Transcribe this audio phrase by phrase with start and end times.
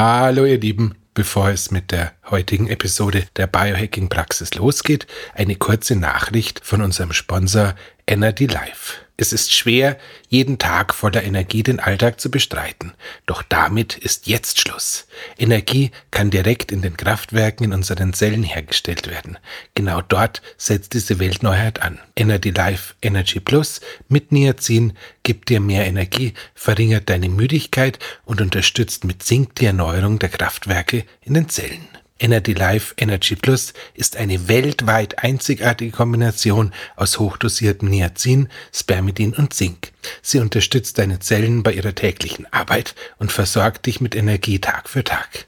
[0.00, 5.96] Hallo ihr Lieben, bevor es mit der heutigen Episode der Biohacking Praxis losgeht, eine kurze
[5.96, 7.74] Nachricht von unserem Sponsor
[8.06, 9.07] Energy Life.
[9.20, 9.98] Es ist schwer,
[10.28, 12.92] jeden Tag voller Energie den Alltag zu bestreiten.
[13.26, 15.08] Doch damit ist jetzt Schluss.
[15.36, 19.36] Energie kann direkt in den Kraftwerken in unseren Zellen hergestellt werden.
[19.74, 21.98] Genau dort setzt diese Weltneuheit an.
[22.14, 24.92] Energy Life Energy Plus mit Niacin
[25.24, 31.04] gibt dir mehr Energie, verringert deine Müdigkeit und unterstützt mit Zink die Erneuerung der Kraftwerke
[31.22, 31.88] in den Zellen.
[32.18, 39.92] Energy Life Energy Plus ist eine weltweit einzigartige Kombination aus hochdosiertem Niacin, Spermidin und Zink.
[40.22, 45.04] Sie unterstützt deine Zellen bei ihrer täglichen Arbeit und versorgt dich mit Energie Tag für
[45.04, 45.46] Tag.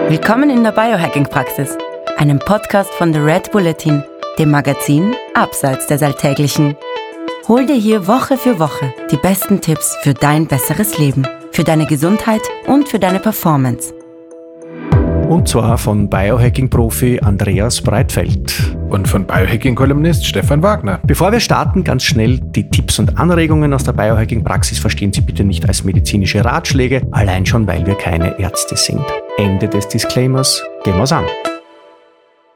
[0.09, 1.77] Willkommen in der Biohacking-Praxis,
[2.17, 4.03] einem Podcast von The Red Bulletin,
[4.39, 6.75] dem Magazin Abseits des Alltäglichen.
[7.49, 11.85] Hol dir hier Woche für Woche die besten Tipps für dein besseres Leben, für deine
[11.85, 13.93] Gesundheit und für deine Performance.
[15.29, 18.77] Und zwar von Biohacking-Profi Andreas Breitfeld.
[18.91, 21.01] Und von Biohacking-Kolumnist Stefan Wagner.
[21.05, 25.43] Bevor wir starten, ganz schnell die Tipps und Anregungen aus der Biohacking-Praxis verstehen Sie bitte
[25.43, 29.01] nicht als medizinische Ratschläge, allein schon, weil wir keine Ärzte sind.
[29.39, 30.63] Ende des Disclaimers.
[30.85, 31.25] Gehen wir's an.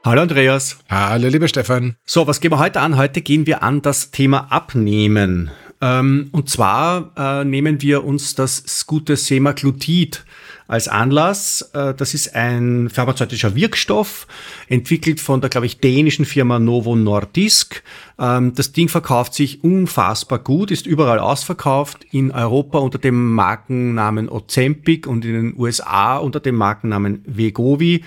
[0.05, 0.77] Hallo Andreas.
[0.89, 1.95] Hallo lieber Stefan.
[2.05, 2.97] So, was gehen wir heute an?
[2.97, 5.49] Heute gehen wir an das Thema Abnehmen.
[5.81, 10.23] Ähm, und zwar äh, nehmen wir uns das gute Semaglutid
[10.69, 11.71] als Anlass.
[11.73, 14.27] Äh, das ist ein pharmazeutischer Wirkstoff,
[14.69, 17.83] entwickelt von der, glaube ich, dänischen Firma Novo Nordisk.
[18.17, 24.29] Ähm, das Ding verkauft sich unfassbar gut, ist überall ausverkauft, in Europa unter dem Markennamen
[24.29, 28.05] Ozempic und in den USA unter dem Markennamen Vegovi.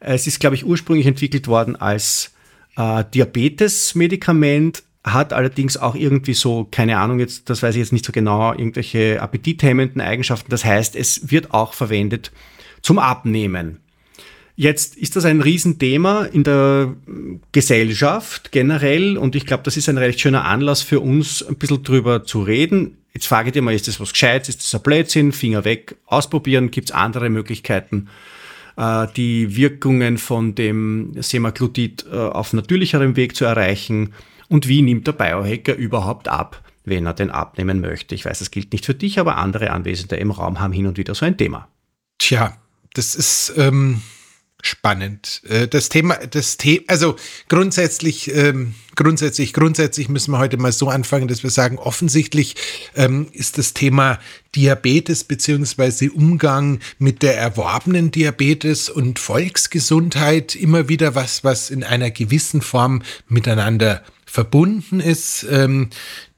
[0.00, 2.32] Es ist, glaube ich, ursprünglich entwickelt worden als
[2.76, 8.04] äh, Diabetes-Medikament, hat allerdings auch irgendwie so, keine Ahnung, jetzt, das weiß ich jetzt nicht
[8.04, 10.50] so genau, irgendwelche appetithemmenden Eigenschaften.
[10.50, 12.32] Das heißt, es wird auch verwendet
[12.82, 13.78] zum Abnehmen.
[14.56, 16.94] Jetzt ist das ein Riesenthema in der
[17.52, 21.82] Gesellschaft generell und ich glaube, das ist ein recht schöner Anlass für uns, ein bisschen
[21.82, 22.98] drüber zu reden.
[23.14, 25.96] Jetzt frage ich dir mal, ist das was Gescheites, ist das ein Blödsinn, Finger weg,
[26.04, 28.08] ausprobieren, gibt es andere Möglichkeiten,
[28.76, 34.12] äh, die Wirkungen von dem Semaglutid äh, auf natürlicherem Weg zu erreichen
[34.50, 38.14] und wie nimmt der Biohacker überhaupt ab, wenn er denn abnehmen möchte.
[38.14, 40.98] Ich weiß, das gilt nicht für dich, aber andere Anwesende im Raum haben hin und
[40.98, 41.68] wieder so ein Thema.
[42.18, 42.56] Tja,
[42.92, 44.02] das ist ähm,
[44.60, 45.42] spannend.
[45.48, 47.14] Äh, das Thema, das Thema, also
[47.48, 52.56] grundsätzlich, ähm, grundsätzlich, grundsätzlich müssen wir heute mal so anfangen, dass wir sagen, offensichtlich
[52.96, 54.18] ähm, ist das Thema
[54.56, 62.10] Diabetes beziehungsweise Umgang mit der erworbenen Diabetes und Volksgesundheit immer wieder was, was in einer
[62.10, 65.44] gewissen Form miteinander verbunden ist.
[65.50, 65.90] Ähm,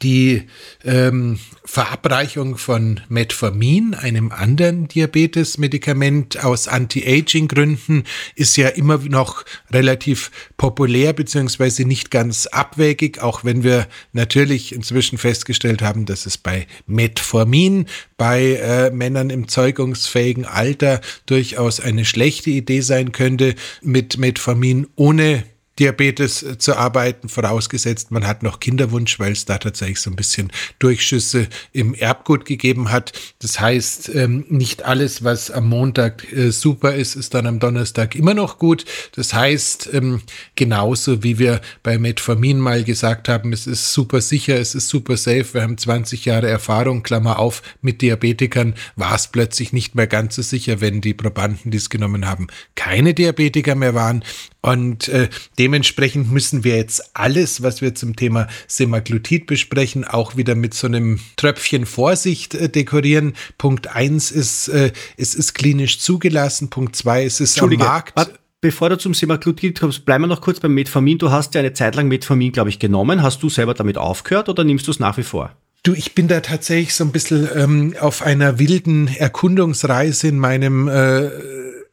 [0.02, 0.48] die
[0.84, 8.04] ähm, Verabreichung von Metformin, einem anderen Diabetes-Medikament aus Anti-Aging-Gründen,
[8.34, 15.18] ist ja immer noch relativ populär beziehungsweise nicht ganz abwägig, auch wenn wir natürlich inzwischen
[15.18, 17.86] festgestellt haben, dass es bei Metformin
[18.16, 25.44] bei äh, Männern im zeugungsfähigen Alter durchaus eine schlechte Idee sein könnte, mit Metformin ohne
[25.78, 30.16] Diabetes äh, zu arbeiten, vorausgesetzt man hat noch Kinderwunsch, weil es da tatsächlich so ein
[30.16, 33.12] bisschen Durchschüsse im Erbgut gegeben hat.
[33.40, 38.14] Das heißt, ähm, nicht alles, was am Montag äh, super ist, ist dann am Donnerstag
[38.14, 38.84] immer noch gut.
[39.14, 40.22] Das heißt, ähm,
[40.56, 45.16] genauso wie wir bei Metformin mal gesagt haben, es ist super sicher, es ist super
[45.16, 50.06] safe, wir haben 20 Jahre Erfahrung, Klammer auf, mit Diabetikern war es plötzlich nicht mehr
[50.06, 54.24] ganz so sicher, wenn die Probanden, die es genommen haben, keine Diabetiker mehr waren.
[54.60, 55.28] Und äh,
[55.72, 60.86] dementsprechend müssen wir jetzt alles, was wir zum Thema Semaglutid besprechen, auch wieder mit so
[60.86, 63.32] einem Tröpfchen Vorsicht äh, dekorieren.
[63.56, 66.68] Punkt eins ist, äh, es ist klinisch zugelassen.
[66.68, 68.14] Punkt zwei, es ist am Markt.
[68.16, 71.16] Warte, bevor du zum Semaglutid kommst, bleiben wir noch kurz beim Metformin.
[71.16, 73.22] Du hast ja eine Zeit lang Metformin, glaube ich, genommen.
[73.22, 75.56] Hast du selber damit aufgehört oder nimmst du es nach wie vor?
[75.84, 80.86] Du, ich bin da tatsächlich so ein bisschen ähm, auf einer wilden Erkundungsreise in meinem
[80.86, 81.30] äh,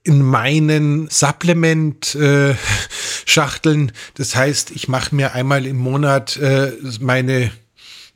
[0.04, 3.90] in meinen Supplement-Schachteln.
[3.90, 7.52] Äh, das heißt, ich mache mir einmal im Monat äh, meine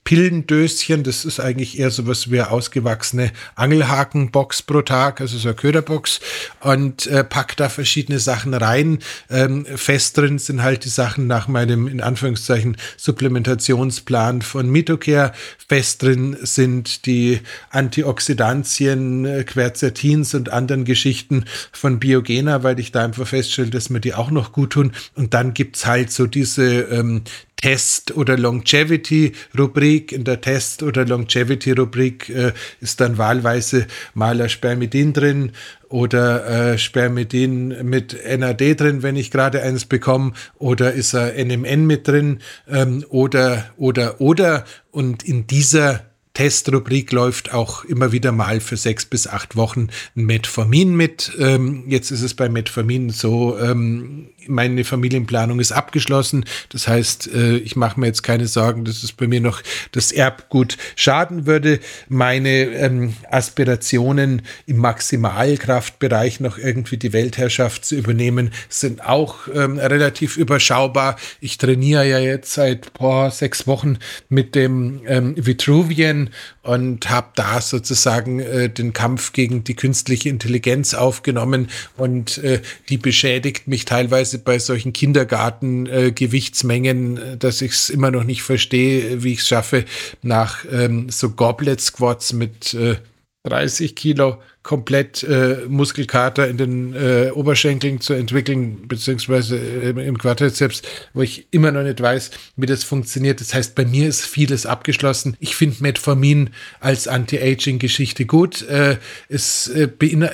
[0.04, 1.04] Pillendöschen.
[1.04, 5.56] Das ist eigentlich eher so was wie eine ausgewachsene Angelhakenbox pro Tag, also so eine
[5.56, 6.20] Köderbox.
[6.60, 9.00] Und äh, pack da verschiedene Sachen rein.
[9.30, 15.34] Ähm, fest drin sind halt die Sachen nach meinem, in Anführungszeichen, Supplementationsplan von Mitocare.
[15.68, 17.40] Fest drin sind die
[17.70, 24.02] Antioxidantien, äh, Quercetins und anderen Geschichten von Biogena, weil ich da einfach feststelle, dass mir
[24.02, 24.92] die auch noch gut tun.
[25.16, 27.24] Und dann gibt's halt so diese ähm,
[27.64, 30.12] Test- oder Longevity-Rubrik.
[30.12, 32.52] In der Test- oder Longevity-Rubrik äh,
[32.82, 35.54] ist dann wahlweise mal ein Spermidin drin
[35.88, 41.86] oder äh, Spermidin mit NAD drin, wenn ich gerade eins bekomme, oder ist er NMN
[41.88, 44.66] mit drin ähm, oder, oder, oder.
[44.92, 46.02] Und in dieser
[46.34, 51.32] Testrubrik läuft auch immer wieder mal für sechs bis acht Wochen Metformin mit.
[51.40, 56.46] Ähm, jetzt ist es bei Metformin so, ähm, meine Familienplanung ist abgeschlossen.
[56.70, 59.62] Das heißt, äh, ich mache mir jetzt keine Sorgen, dass es bei mir noch
[59.92, 61.80] das Erbgut schaden würde.
[62.10, 70.38] Meine ähm, Aspirationen im Maximalkraftbereich noch irgendwie die Weltherrschaft zu übernehmen, sind auch ähm, relativ
[70.38, 71.18] überschaubar.
[71.40, 73.98] Ich trainiere ja jetzt seit boah, sechs Wochen
[74.30, 76.30] mit dem ähm, Vitruvian
[76.64, 81.68] und habe da sozusagen äh, den Kampf gegen die künstliche Intelligenz aufgenommen.
[81.98, 88.24] Und äh, die beschädigt mich teilweise bei solchen Kindergarten-Gewichtsmengen, äh, dass ich es immer noch
[88.24, 89.86] nicht verstehe, wie ich es schaffe,
[90.22, 92.96] nach ähm, so Goblet-Squats mit äh,
[93.44, 100.82] 30 Kilo komplett äh, Muskelkater in den äh, Oberschenkeln zu entwickeln, beziehungsweise äh, im Quadrizeps,
[101.14, 103.42] wo ich immer noch nicht weiß, wie das funktioniert.
[103.42, 105.36] Das heißt, bei mir ist vieles abgeschlossen.
[105.42, 108.62] Ich finde Metformin als Anti-Aging-Geschichte gut.
[108.70, 109.90] Äh, es äh,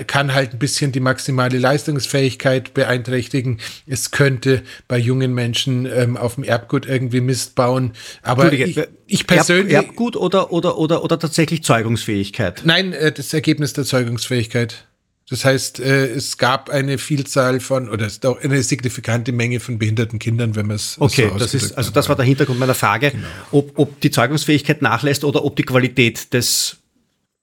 [0.05, 3.59] kann halt ein bisschen die maximale Leistungsfähigkeit beeinträchtigen.
[3.87, 7.93] Es könnte bei jungen Menschen ähm, auf dem Erbgut irgendwie Mist bauen.
[8.21, 9.73] Aber ich, ich persönlich.
[9.73, 12.61] Erb, Erbgut oder, oder, oder, oder tatsächlich Zeugungsfähigkeit?
[12.63, 13.85] Nein, äh, das Ergebnis der
[14.19, 14.85] Zeugungsfähigkeit.
[15.29, 19.59] Das heißt, äh, es gab eine Vielzahl von, oder es ist auch eine signifikante Menge
[19.59, 22.59] von behinderten Kindern, wenn man es Okay, so das ist, also das war der Hintergrund
[22.59, 23.27] meiner Frage, genau.
[23.51, 26.77] ob, ob die Zeugungsfähigkeit nachlässt oder ob die Qualität des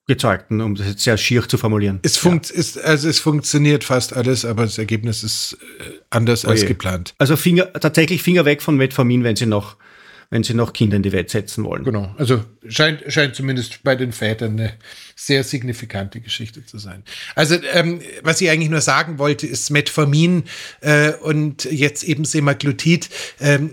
[0.09, 2.01] Gezeugten, um das jetzt sehr schier zu formulieren.
[2.03, 2.57] Es, funkt, ja.
[2.57, 6.53] ist, also es funktioniert fast alles, aber das Ergebnis ist äh, anders Oje.
[6.53, 7.15] als geplant.
[7.19, 9.77] Also Finger, tatsächlich Finger weg von Metformin, wenn Sie noch
[10.31, 11.85] wenn sie noch Kinder in die Welt setzen wollen.
[11.85, 14.73] Genau, also scheint, scheint zumindest bei den Vätern eine
[15.19, 17.03] sehr signifikante Geschichte zu sein.
[17.35, 20.45] Also ähm, was ich eigentlich nur sagen wollte, ist Metformin
[20.83, 23.09] äh, und jetzt eben Semaglutid.
[23.41, 23.71] Ähm,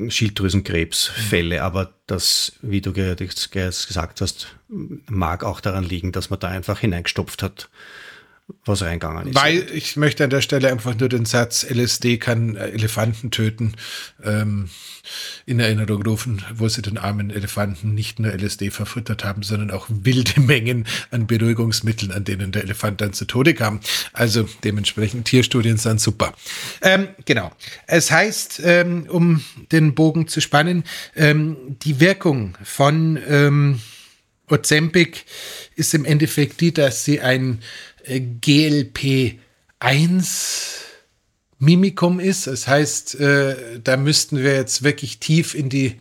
[0.08, 1.62] Schilddrüsenkrebsfälle, mhm.
[1.62, 7.44] aber das, wie du gesagt hast, mag auch daran liegen, dass man da einfach hineingestopft
[7.44, 7.70] hat,
[8.66, 9.36] was reingegangen ist.
[9.36, 13.74] Weil ich möchte an der Stelle einfach nur den Satz, LSD kann äh, Elefanten töten,
[14.24, 14.70] ähm,
[15.46, 19.88] in Erinnerung rufen, wo sie den armen Elefanten nicht nur LSD verfüttert haben, sondern auch
[19.90, 23.82] wilde Mengen an Beruhigungsmitteln, an denen der Elefant dann zu Tode kam.
[24.14, 26.34] Also dementsprechend Tierstudien sind super.
[26.82, 27.52] Ähm, genau.
[27.88, 30.84] Es heißt, ähm, um den Bogen zu spannen,
[31.16, 33.82] ähm, die Wirkung von ähm,
[34.50, 35.24] Ozempic
[35.76, 37.60] ist im Endeffekt die, dass sie ein
[38.06, 39.40] GLP
[39.80, 40.82] 1
[41.60, 42.48] Mimikum ist.
[42.48, 46.00] Das heißt, äh, da müssten wir jetzt wirklich tief in die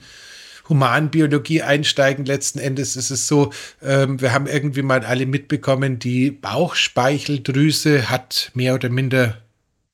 [0.69, 2.25] Humanbiologie einsteigen.
[2.25, 8.51] Letzten Endes ist es so, ähm, wir haben irgendwie mal alle mitbekommen, die Bauchspeicheldrüse hat
[8.55, 9.39] mehr oder minder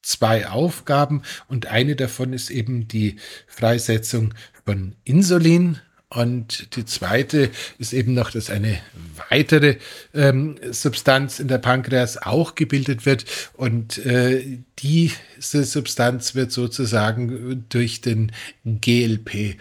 [0.02, 4.34] zwei Aufgaben und eine davon ist eben die Freisetzung
[4.64, 5.78] von Insulin.
[6.10, 8.80] Und die zweite ist eben noch, dass eine
[9.28, 9.76] weitere
[10.14, 13.26] ähm, Substanz in der Pankreas auch gebildet wird.
[13.52, 18.32] Und äh, diese Substanz wird sozusagen durch den
[18.64, 19.58] GLP-1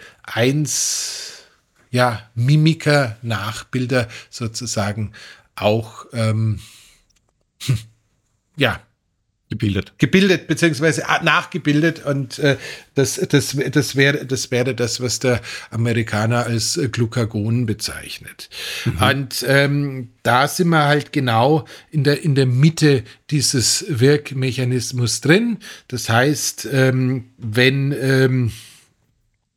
[1.90, 5.12] ja, Mimiker, Nachbilder sozusagen
[5.54, 6.60] auch ähm,
[8.56, 8.80] ja,
[9.48, 9.92] gebildet.
[9.98, 12.04] Gebildet, beziehungsweise nachgebildet.
[12.04, 12.56] Und äh,
[12.94, 15.40] das, das, das, wäre, das wäre das, was der
[15.70, 18.50] Amerikaner als äh, Glucagon bezeichnet.
[18.84, 19.02] Mhm.
[19.02, 25.58] Und ähm, da sind wir halt genau in der, in der Mitte dieses Wirkmechanismus drin.
[25.88, 28.52] Das heißt, ähm, wenn ähm,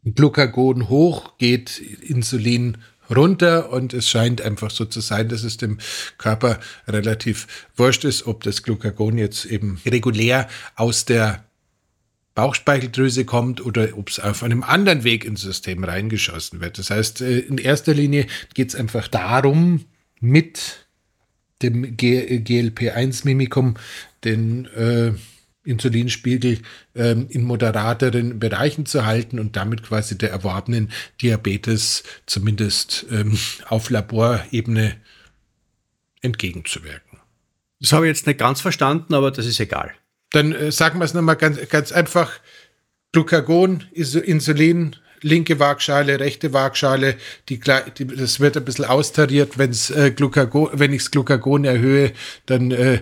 [0.04, 2.78] Glucagon hoch geht, Insulin
[3.12, 5.77] runter und es scheint einfach so zu sein, dass es dem
[6.18, 11.44] Körper relativ wurscht ist, ob das Glucagon jetzt eben regulär aus der
[12.34, 16.77] Bauchspeicheldrüse kommt oder ob es auf einem anderen Weg ins System reingeschossen wird.
[16.77, 19.86] Das heißt, äh, in erster Linie geht es einfach darum,
[20.20, 20.88] mit
[21.62, 23.75] dem GLP-1-Mimikum
[24.24, 25.13] den äh,
[25.63, 26.60] Insulinspiegel
[26.96, 30.91] ähm, in moderateren Bereichen zu halten und damit quasi der erworbenen
[31.22, 33.38] Diabetes zumindest ähm,
[33.68, 34.96] auf Laborebene
[36.22, 37.20] entgegenzuwirken.
[37.80, 39.91] Das habe ich jetzt nicht ganz verstanden, aber das ist egal.
[40.32, 42.32] Dann äh, sagen wir es nochmal ganz, ganz einfach.
[43.12, 47.18] Glucagon, Insulin, linke Waagschale, rechte Waagschale,
[47.50, 47.60] die,
[47.98, 52.13] die, das wird ein bisschen austariert, wenn's, äh, Glucagon, wenn ich das Glucagon erhöhe,
[52.46, 53.01] dann äh,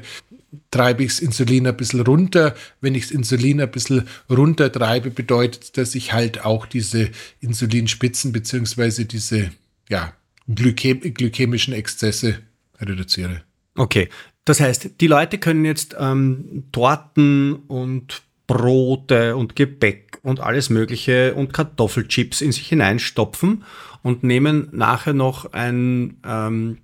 [0.71, 2.55] treibe ich das Insulin ein bisschen runter.
[2.81, 8.31] Wenn ich das Insulin ein bisschen runter treibe, bedeutet, dass ich halt auch diese Insulinspitzen
[8.31, 9.51] beziehungsweise diese
[9.89, 10.13] ja,
[10.47, 12.39] glykäm glykämischen Exzesse
[12.79, 13.43] reduziere.
[13.75, 14.09] Okay,
[14.45, 21.35] das heißt, die Leute können jetzt ähm, Torten und Brote und Gebäck und alles Mögliche
[21.35, 23.63] und Kartoffelchips in sich hineinstopfen
[24.01, 26.79] und nehmen nachher noch ein ähm,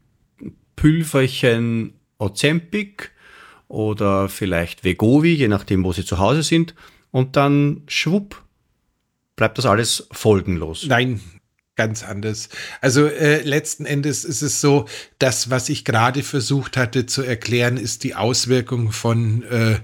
[0.76, 3.10] Pülverchen Ozempic
[3.76, 6.74] oder vielleicht Vegovi, je nachdem, wo sie zu Hause sind.
[7.12, 8.42] Und dann schwupp,
[9.36, 10.86] bleibt das alles folgenlos.
[10.88, 11.20] Nein,
[11.76, 12.48] ganz anders.
[12.80, 14.86] Also äh, letzten Endes ist es so,
[15.20, 19.80] das, was ich gerade versucht hatte zu erklären, ist die Auswirkung von äh,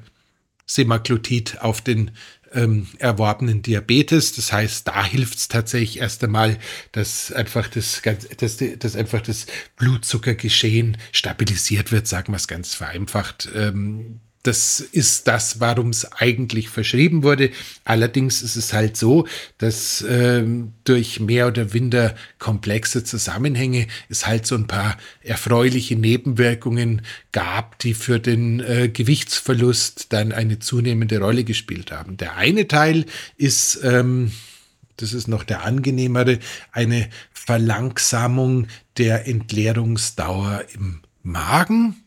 [0.66, 2.12] Semaglutid auf den
[2.54, 4.34] ähm, erworbenen Diabetes.
[4.34, 6.58] Das heißt, da hilft es tatsächlich erst einmal,
[6.92, 8.02] dass einfach das,
[8.38, 9.46] dass, dass einfach das
[9.78, 13.50] Blutzuckergeschehen stabilisiert wird, sagen wir es ganz vereinfacht.
[13.56, 17.52] Ähm, das ist das, warum es eigentlich verschrieben wurde.
[17.84, 19.28] Allerdings ist es halt so,
[19.60, 27.04] dass ähm, durch mehr oder minder komplexe Zusammenhänge es halt so ein paar erfreuliche Nebenwirkungen
[27.32, 32.18] gab, die für den äh, Gewichtsverlust dann eine zunehmende Rolle gespielt haben.
[32.18, 33.06] Der eine Teil
[33.38, 34.32] ist, ähm,
[34.98, 36.40] das ist noch der angenehmere,
[36.72, 38.68] eine Verlangsamung
[38.98, 42.04] der Entleerungsdauer im Magen.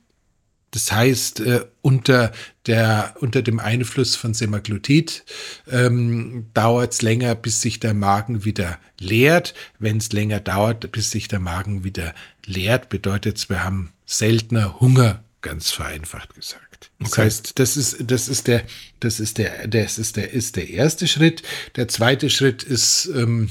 [0.75, 2.33] Das heißt, äh, unter,
[2.67, 5.25] der, unter dem Einfluss von Semaglutid
[5.71, 9.55] ähm, dauert es länger, bis sich der Magen wieder leert.
[9.79, 12.13] Wenn es länger dauert, bis sich der Magen wieder
[12.45, 16.91] leert, bedeutet es, wir haben seltener Hunger, ganz vereinfacht gesagt.
[16.99, 17.23] Das okay.
[17.23, 18.65] heißt, das ist, das ist der,
[18.99, 21.45] das ist der, das ist der, ist der erste Schritt.
[21.77, 23.49] Der zweite Schritt ist, ähm,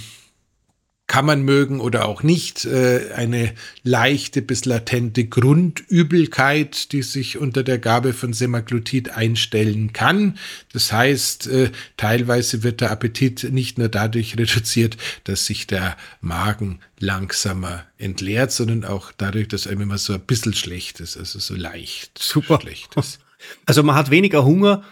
[1.08, 7.64] kann man mögen oder auch nicht, äh, eine leichte bis latente Grundübelkeit, die sich unter
[7.64, 10.38] der Gabe von Semaglutid einstellen kann.
[10.72, 16.80] Das heißt, äh, teilweise wird der Appetit nicht nur dadurch reduziert, dass sich der Magen
[17.00, 21.56] langsamer entleert, sondern auch dadurch, dass einem immer so ein bisschen schlecht ist, also so
[21.56, 22.60] leicht Super.
[22.62, 23.20] schlecht ist.
[23.66, 24.86] Also man hat weniger Hunger,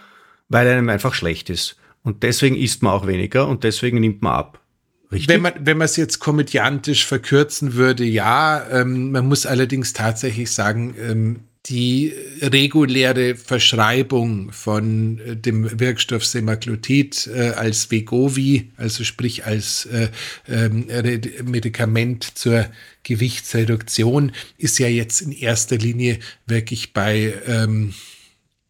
[0.50, 1.76] weil einem einfach schlecht ist.
[2.02, 4.61] Und deswegen isst man auch weniger und deswegen nimmt man ab.
[5.12, 5.28] Richtig?
[5.28, 8.66] Wenn man wenn es jetzt komödiantisch verkürzen würde, ja.
[8.70, 17.28] Ähm, man muss allerdings tatsächlich sagen, ähm, die reguläre Verschreibung von äh, dem Wirkstoff Semaglutid
[17.32, 20.08] äh, als Vegovi, also sprich als äh,
[20.48, 20.86] ähm,
[21.44, 22.66] Medikament zur
[23.04, 27.94] Gewichtsreduktion, ist ja jetzt in erster Linie wirklich bei ähm,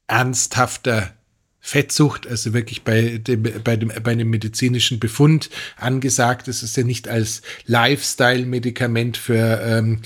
[0.07, 1.15] ernsthafter
[1.64, 6.49] Fettsucht, also wirklich bei dem, bei dem, bei einem medizinischen Befund angesagt.
[6.49, 10.00] Es ist ja nicht als Lifestyle-Medikament für ähm,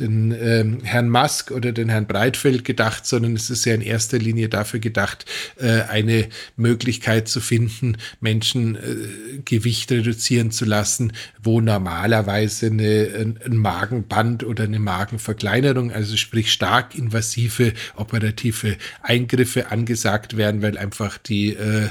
[0.00, 4.18] den ähm, Herrn Musk oder den Herrn Breitfeld gedacht, sondern es ist ja in erster
[4.18, 5.26] Linie dafür gedacht,
[5.60, 13.56] äh, eine Möglichkeit zu finden, Menschen äh, Gewicht reduzieren zu lassen, wo normalerweise eine, ein
[13.56, 21.18] Magenband oder eine Magenverkleinerung, also sprich stark invasive operative Eingriffe angesagt werden, weil einfach einfach
[21.18, 21.88] die äh,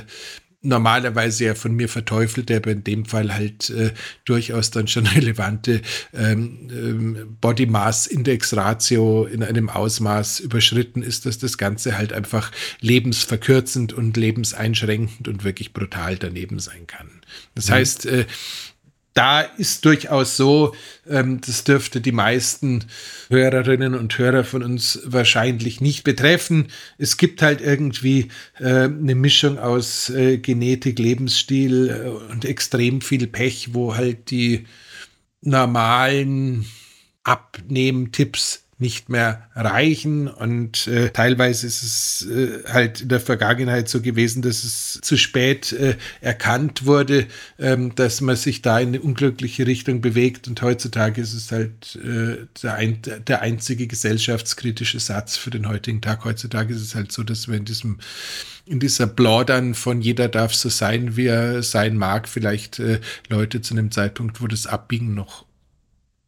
[0.64, 3.92] normalerweise ja von mir verteufelt, aber in dem Fall halt äh,
[4.26, 5.82] durchaus dann schon relevante
[6.14, 12.14] ähm, ähm, Body Mass Index Ratio in einem Ausmaß überschritten ist, dass das Ganze halt
[12.14, 17.10] einfach lebensverkürzend und lebenseinschränkend und wirklich brutal daneben sein kann.
[17.56, 17.74] Das mhm.
[17.74, 18.26] heißt, äh,
[19.14, 20.74] da ist durchaus so,
[21.10, 22.86] ähm, das dürfte die meisten
[23.30, 26.68] Hörerinnen und Hörer von uns wahrscheinlich nicht betreffen.
[26.98, 33.28] Es gibt halt irgendwie äh, eine Mischung aus äh, Genetik, Lebensstil äh, und extrem viel
[33.28, 34.66] Pech, wo halt die
[35.42, 36.66] normalen
[37.24, 40.28] Abnehmtipps nicht mehr reichen.
[40.28, 45.18] Und äh, teilweise ist es äh, halt in der Vergangenheit so gewesen, dass es zu
[45.18, 47.28] spät äh, erkannt wurde,
[47.60, 50.48] ähm, dass man sich da in eine unglückliche Richtung bewegt.
[50.48, 56.02] Und heutzutage ist es halt äh, der, ein, der einzige gesellschaftskritische Satz für den heutigen
[56.02, 56.26] Tag.
[56.26, 58.00] Heutzutage ist es halt so, dass wir in diesem
[58.66, 63.62] in dieser Blaudern von jeder darf so sein, wie er sein mag, vielleicht äh, Leute
[63.62, 65.46] zu einem Zeitpunkt, wo das Abbiegen noch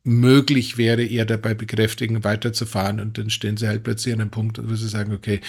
[0.03, 2.99] möglich wäre, eher dabei bekräftigen, weiterzufahren.
[2.99, 5.39] Und dann stehen sie halt plötzlich an einem Punkt, wo sie sagen, okay,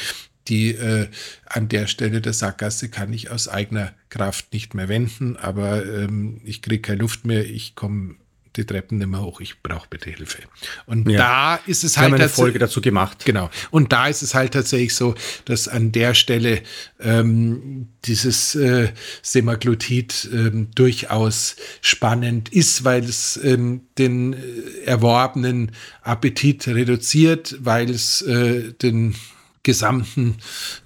[0.49, 1.08] die äh,
[1.46, 6.40] an der Stelle der Sackgasse kann ich aus eigener Kraft nicht mehr wenden, aber ähm,
[6.44, 8.16] ich kriege keine Luft mehr, ich komme
[8.56, 10.42] die Treppen nicht mehr hoch, ich brauche bitte Hilfe.
[10.87, 11.18] Und ja.
[11.18, 12.08] da ist es halt.
[12.08, 13.25] Wir haben eine Folge dazu gemacht.
[13.25, 13.50] Genau.
[13.70, 16.62] Und da ist es halt tatsächlich so, dass an der Stelle
[17.00, 18.92] ähm, dieses äh,
[19.23, 24.37] Semaglutid ähm, durchaus spannend ist, weil es ähm, den äh,
[24.84, 29.14] erworbenen Appetit reduziert, weil es äh, den
[29.62, 30.37] gesamten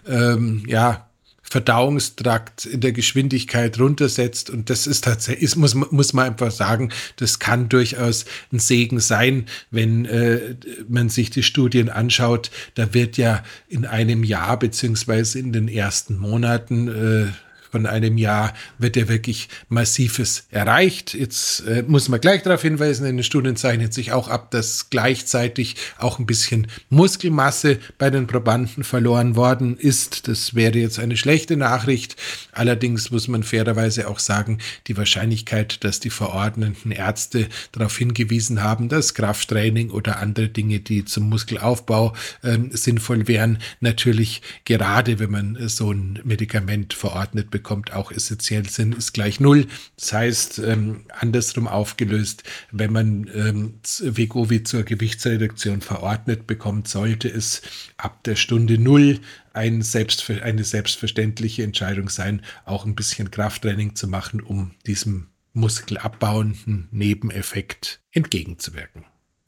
[0.07, 1.08] ähm, ja,
[1.51, 4.51] Verdauungstrakt in der Geschwindigkeit runtersetzt.
[4.51, 9.01] Und das ist tatsächlich, ist, muss, muss man einfach sagen, das kann durchaus ein Segen
[9.01, 10.57] sein, wenn äh,
[10.89, 12.51] man sich die Studien anschaut.
[12.75, 17.33] Da wird ja in einem Jahr beziehungsweise in den ersten Monaten äh,
[17.79, 21.15] von einem Jahr wird ja wirklich Massives erreicht.
[21.15, 24.91] Jetzt äh, muss man gleich darauf hinweisen, in den Studien zeichnet sich auch ab, dass
[24.91, 30.27] gleichzeitig auch ein bisschen Muskelmasse bei den Probanden verloren worden ist.
[30.27, 32.17] Das wäre jetzt eine schlechte Nachricht.
[32.51, 38.89] Allerdings muss man fairerweise auch sagen, die Wahrscheinlichkeit, dass die verordneten Ärzte darauf hingewiesen haben,
[38.89, 42.13] dass Krafttraining oder andere Dinge, die zum Muskelaufbau
[42.43, 48.95] äh, sinnvoll wären, natürlich gerade, wenn man so ein Medikament verordnet bekommt, auch essentiell sind,
[48.95, 49.67] ist gleich null.
[49.97, 57.63] Das heißt, ähm, andersrum aufgelöst, wenn man ähm, Wegovi zur Gewichtsreduktion verordnet bekommt, sollte es
[57.97, 59.21] ab der Stunde null
[59.53, 66.89] ein Selbstver eine selbstverständliche Entscheidung sein, auch ein bisschen Krafttraining zu machen, um diesem muskelabbauenden
[66.91, 69.05] Nebeneffekt entgegenzuwirken.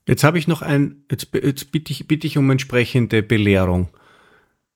[0.06, 3.88] Jetzt habe ich noch ein, jetzt, jetzt bitte, ich, bitte ich um entsprechende Belehrung.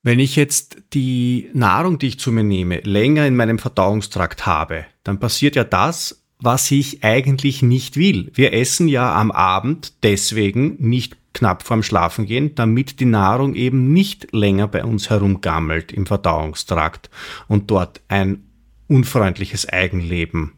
[0.04, 4.84] Wenn ich jetzt die Nahrung, die ich zu mir nehme, länger in meinem Verdauungstrakt habe,
[5.02, 8.30] dann passiert ja das, was ich eigentlich nicht will.
[8.34, 14.32] Wir essen ja am Abend deswegen nicht knapp vorm Schlafengehen, damit die Nahrung eben nicht
[14.32, 17.08] länger bei uns herumgammelt im Verdauungstrakt
[17.48, 18.44] und dort ein
[18.88, 20.52] unfreundliches Eigenleben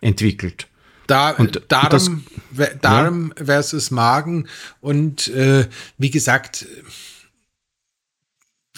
[0.00, 0.68] entwickelt.
[1.08, 2.08] Da, und Darm, das,
[2.80, 3.44] Darm ja?
[3.46, 4.46] versus Magen
[4.80, 5.66] und äh,
[5.98, 6.66] wie gesagt,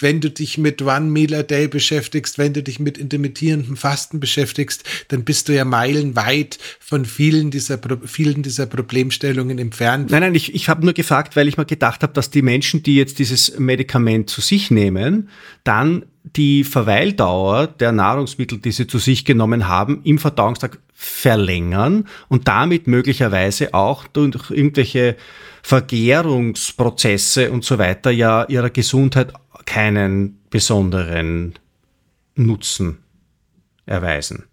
[0.04, 4.20] wenn du dich mit One Meal a Day beschäftigst, wenn du dich mit intermittierendem Fasten
[4.20, 10.10] beschäftigst, dann bist du ja meilenweit von vielen dieser, vielen dieser Problemstellungen entfernt.
[10.10, 12.82] Nein, nein, ich, ich habe nur gefragt, weil ich mir gedacht habe, dass die Menschen,
[12.82, 15.30] die jetzt dieses Medikament zu sich nehmen,
[15.64, 16.04] dann
[16.36, 22.86] die Verweildauer der Nahrungsmittel, die sie zu sich genommen haben, im Verdauungstag verlängern und damit
[22.86, 25.16] möglicherweise auch durch irgendwelche
[25.62, 29.32] Vergärungsprozesse und so weiter ja ihrer Gesundheit
[29.66, 31.54] keinen besonderen
[32.34, 32.98] Nutzen
[33.86, 34.44] erweisen.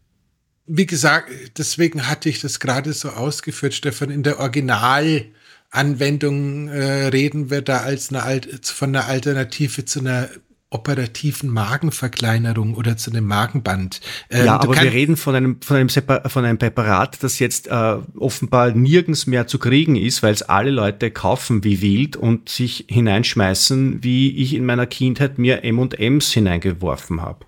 [0.67, 4.09] Wie gesagt, deswegen hatte ich das gerade so ausgeführt, Stefan.
[4.09, 10.29] In der Originalanwendung äh, reden wir da als eine, von einer Alternative zu einer
[10.71, 13.99] operativen Magenverkleinerung oder zu einem Magenband.
[14.29, 17.97] Ähm, ja, aber wir reden von einem, von einem, von einem Präparat, das jetzt äh,
[18.17, 22.85] offenbar nirgends mehr zu kriegen ist, weil es alle Leute kaufen wie wild und sich
[22.89, 27.45] hineinschmeißen, wie ich in meiner Kindheit mir M&Ms hineingeworfen habe.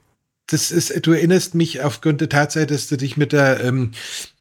[0.47, 3.91] Das ist, du erinnerst mich aufgrund der Tatsache, dass du dich mit der ähm,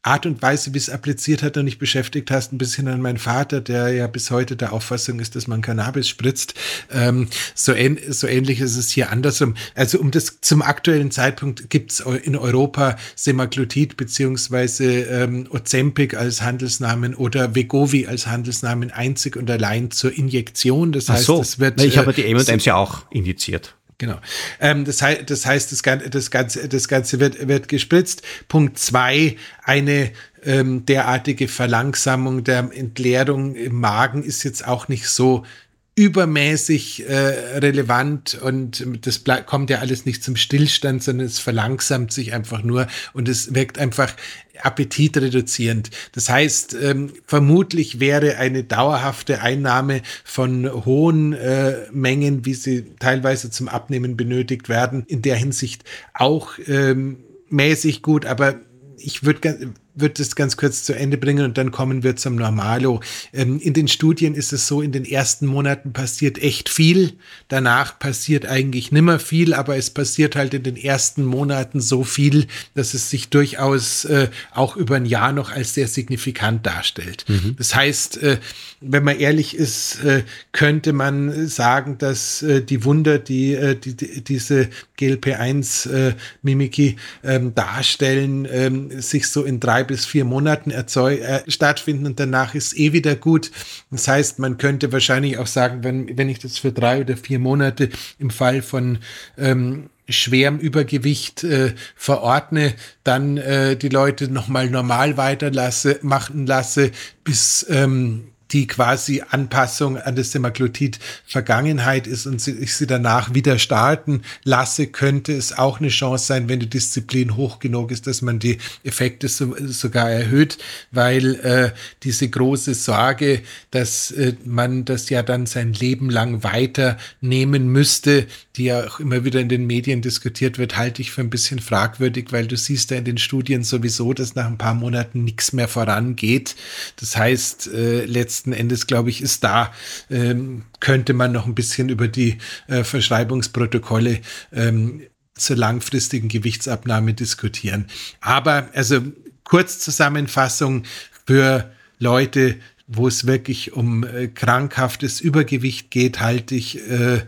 [0.01, 3.17] Art und Weise, wie es appliziert hat, noch nicht beschäftigt hast, ein bisschen an meinen
[3.17, 6.55] Vater, der ja bis heute der Auffassung ist, dass man Cannabis spritzt.
[6.91, 9.55] Ähm, so, ähn so ähnlich ist es hier andersrum.
[9.75, 16.41] Also um das zum aktuellen Zeitpunkt gibt es in Europa Semaglutid beziehungsweise ähm, Ozempic als
[16.41, 20.91] Handelsnamen oder Vegovi als Handelsnamen einzig und allein zur Injektion.
[20.91, 21.39] Das heißt, so.
[21.39, 21.81] es wird.
[21.81, 23.75] Ich habe die M&M's ja auch indiziert.
[24.03, 24.19] Genau.
[24.59, 28.21] Ähm, das, heißt, das heißt, das Ganze, das Ganze, das Ganze wird, wird gespritzt.
[28.49, 30.11] Punkt zwei, eine
[30.43, 35.45] ähm, derartige Verlangsamung der Entleerung im Magen ist jetzt auch nicht so
[35.95, 42.33] übermäßig äh, relevant und das kommt ja alles nicht zum Stillstand, sondern es verlangsamt sich
[42.33, 44.15] einfach nur und es wirkt einfach
[44.61, 45.91] appetitreduzierend.
[46.13, 53.51] Das heißt, ähm, vermutlich wäre eine dauerhafte Einnahme von hohen äh, Mengen, wie sie teilweise
[53.51, 55.83] zum Abnehmen benötigt werden, in der Hinsicht
[56.15, 57.17] auch ähm,
[57.49, 58.55] mäßig gut, aber
[58.97, 63.01] ich würde wird es ganz kurz zu Ende bringen und dann kommen wir zum Normalo.
[63.31, 67.13] Ähm, in den Studien ist es so, in den ersten Monaten passiert echt viel.
[67.47, 72.47] Danach passiert eigentlich nimmer viel, aber es passiert halt in den ersten Monaten so viel,
[72.73, 77.25] dass es sich durchaus äh, auch über ein Jahr noch als sehr signifikant darstellt.
[77.27, 77.55] Mhm.
[77.57, 78.37] Das heißt, äh,
[78.81, 83.95] wenn man ehrlich ist, äh, könnte man sagen, dass äh, die Wunder, die, äh, die,
[83.95, 91.21] die diese GLP-1-Mimiki äh, ähm, darstellen, ähm, sich so in drei bis vier Monaten erzeug
[91.21, 93.51] äh, stattfinden und danach ist eh wieder gut.
[93.91, 97.39] Das heißt, man könnte wahrscheinlich auch sagen, wenn, wenn ich das für drei oder vier
[97.39, 98.99] Monate im Fall von
[99.37, 106.91] ähm, schwerem Übergewicht äh, verordne, dann äh, die Leute nochmal normal weiterlasse, machen lasse,
[107.23, 113.57] bis ähm, die quasi Anpassung an das Semaglutid Vergangenheit ist und ich sie danach wieder
[113.57, 118.21] starten lasse, könnte es auch eine Chance sein, wenn die Disziplin hoch genug ist, dass
[118.21, 120.59] man die Effekte so, sogar erhöht,
[120.91, 121.71] weil äh,
[122.03, 128.65] diese große Sorge, dass äh, man das ja dann sein Leben lang weiternehmen müsste, die
[128.65, 132.27] ja auch immer wieder in den Medien diskutiert wird, halte ich für ein bisschen fragwürdig,
[132.31, 135.67] weil du siehst ja in den Studien sowieso, dass nach ein paar Monaten nichts mehr
[135.67, 136.55] vorangeht.
[136.97, 138.05] Das heißt, äh,
[138.43, 139.71] letzten Endes, glaube ich, ist da,
[140.09, 144.19] ähm, könnte man noch ein bisschen über die äh, Verschreibungsprotokolle
[144.51, 145.03] ähm,
[145.33, 147.85] zur langfristigen Gewichtsabnahme diskutieren.
[148.19, 149.01] Aber also
[149.45, 150.83] Kurzzusammenfassung
[151.25, 157.21] für Leute, wo es wirklich um äh, krankhaftes Übergewicht geht, halte ich äh,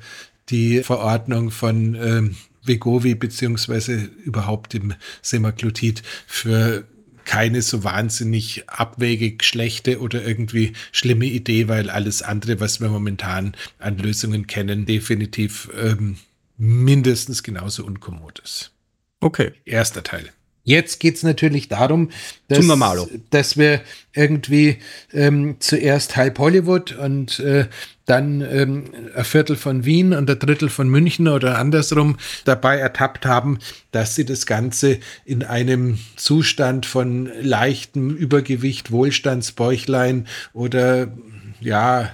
[0.50, 2.24] die Verordnung von äh,
[2.66, 6.86] Vegovi beziehungsweise überhaupt dem Semaglutid für
[7.26, 13.56] keine so wahnsinnig abwegig schlechte oder irgendwie schlimme Idee, weil alles andere, was wir momentan
[13.80, 16.18] an Lösungen kennen, definitiv ähm,
[16.58, 18.72] mindestens genauso unkommod ist.
[19.20, 19.52] Okay.
[19.66, 20.30] Erster Teil.
[20.66, 22.10] Jetzt geht es natürlich darum,
[22.48, 22.66] dass,
[23.30, 23.82] dass wir
[24.14, 24.80] irgendwie
[25.14, 27.68] ähm, zuerst halb Hollywood und äh,
[28.06, 33.28] dann ähm, ein Viertel von Wien und ein Drittel von München oder andersrum dabei ertappt
[33.28, 33.60] haben,
[33.92, 41.10] dass sie das Ganze in einem Zustand von leichtem Übergewicht, Wohlstandsbäuchlein oder
[41.62, 42.12] ja,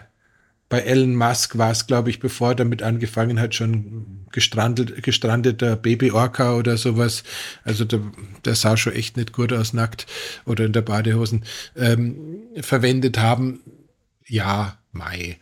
[0.71, 5.75] bei Elon Musk war es, glaube ich, bevor er damit angefangen hat, schon gestrandet, gestrandeter
[5.75, 7.23] Baby-Orca oder sowas.
[7.65, 7.99] Also der,
[8.45, 10.07] der sah schon echt nicht gut aus, nackt
[10.45, 11.43] oder in der Badehosen,
[11.75, 12.15] ähm,
[12.61, 13.59] verwendet haben.
[14.25, 15.37] Ja, Mai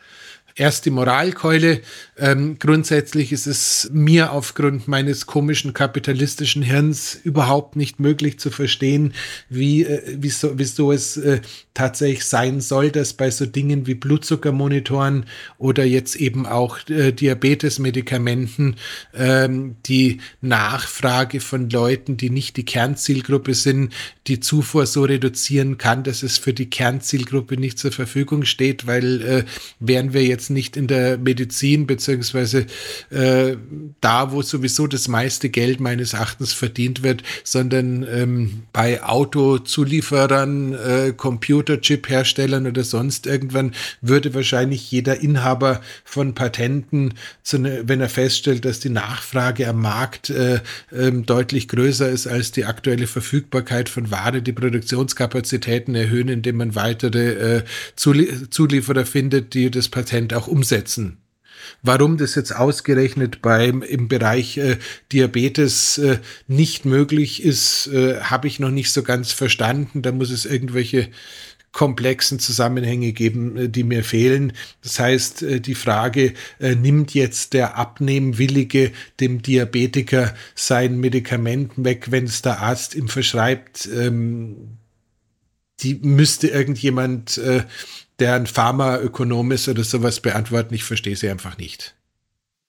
[0.59, 1.81] erst die Moralkeule.
[2.19, 9.13] Ähm, grundsätzlich ist es mir aufgrund meines komischen kapitalistischen Hirns überhaupt nicht möglich zu verstehen,
[9.49, 11.41] wie, äh, wieso, wieso es äh,
[11.73, 15.25] tatsächlich sein soll, dass bei so Dingen wie Blutzuckermonitoren
[15.57, 18.75] oder jetzt eben auch äh, Diabetesmedikamenten
[19.13, 23.93] ähm, die Nachfrage von Leuten, die nicht die Kernzielgruppe sind,
[24.27, 29.21] die Zufuhr so reduzieren kann, dass es für die Kernzielgruppe nicht zur Verfügung steht, weil
[29.21, 29.43] äh,
[29.79, 32.65] wären wir jetzt nicht in der Medizin beziehungsweise
[33.09, 33.57] äh,
[34.01, 41.13] da, wo sowieso das meiste Geld meines Erachtens verdient wird, sondern ähm, bei Autozulieferern, äh,
[41.15, 47.13] Computerchip-Herstellern oder sonst irgendwann würde wahrscheinlich jeder Inhaber von Patenten,
[47.53, 50.59] ne, wenn er feststellt, dass die Nachfrage am Markt äh,
[50.91, 56.75] ähm, deutlich größer ist als die aktuelle Verfügbarkeit von Ware, die Produktionskapazitäten erhöhen, indem man
[56.75, 57.63] weitere äh,
[57.95, 61.17] Zulieferer findet, die das Patent auch umsetzen.
[61.81, 64.77] Warum das jetzt ausgerechnet beim im Bereich äh,
[65.11, 70.01] Diabetes äh, nicht möglich ist, äh, habe ich noch nicht so ganz verstanden.
[70.01, 71.09] Da muss es irgendwelche
[71.71, 74.53] komplexen Zusammenhänge geben, äh, die mir fehlen.
[74.81, 82.07] Das heißt, äh, die Frage, äh, nimmt jetzt der Abnehmwillige dem Diabetiker sein Medikament weg,
[82.09, 84.77] wenn es der Arzt ihm verschreibt, ähm,
[85.81, 87.39] die müsste irgendjemand,
[88.19, 90.73] der ein Pharmaökonom ist oder sowas beantworten.
[90.73, 91.95] Ich verstehe sie einfach nicht.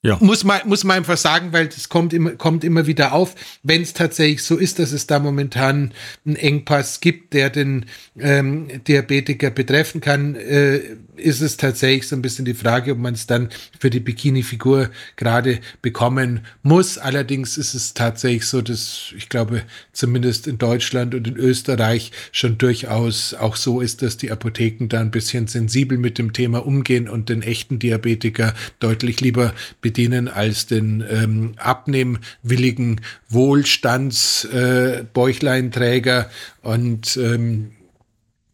[0.02, 0.16] Ja.
[0.20, 3.82] Muss man, muss man einfach sagen, weil das kommt immer, kommt immer wieder auf, wenn
[3.82, 5.92] es tatsächlich so ist, dass es da momentan
[6.24, 7.84] einen Engpass gibt, der den
[8.18, 10.80] ähm, Diabetiker betreffen kann, äh,
[11.20, 14.90] ist es tatsächlich so ein bisschen die Frage, ob man es dann für die Bikini-Figur
[15.16, 16.98] gerade bekommen muss.
[16.98, 22.58] Allerdings ist es tatsächlich so, dass ich glaube, zumindest in Deutschland und in Österreich schon
[22.58, 27.08] durchaus auch so ist, dass die Apotheken da ein bisschen sensibel mit dem Thema umgehen
[27.08, 36.24] und den echten Diabetiker deutlich lieber bedienen als den ähm, abnehmwilligen Wohlstandsbäuchleinträger äh,
[36.66, 37.72] und ähm,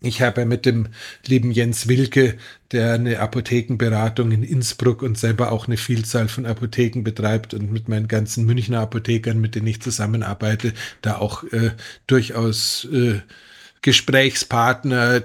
[0.06, 0.88] ich habe mit dem
[1.26, 2.36] lieben Jens Wilke,
[2.72, 7.88] der eine Apothekenberatung in Innsbruck und selber auch eine Vielzahl von Apotheken betreibt und mit
[7.88, 11.72] meinen ganzen Münchner Apothekern, mit denen ich zusammenarbeite, da auch äh,
[12.06, 13.20] durchaus äh,
[13.82, 15.22] Gesprächspartner,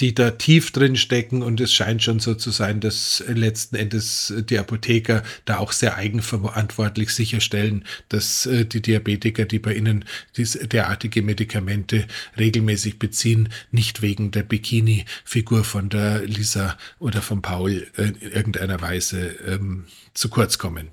[0.00, 4.32] die da tief drin stecken und es scheint schon so zu sein, dass letzten Endes
[4.48, 10.04] die Apotheker da auch sehr eigenverantwortlich sicherstellen, dass äh, die Diabetiker, die bei ihnen
[10.36, 17.86] diese, derartige Medikamente regelmäßig beziehen, nicht wegen der Bikini-Figur von der Lisa oder von Paul
[17.96, 20.88] in irgendeiner Weise ähm, zu kurz kommen.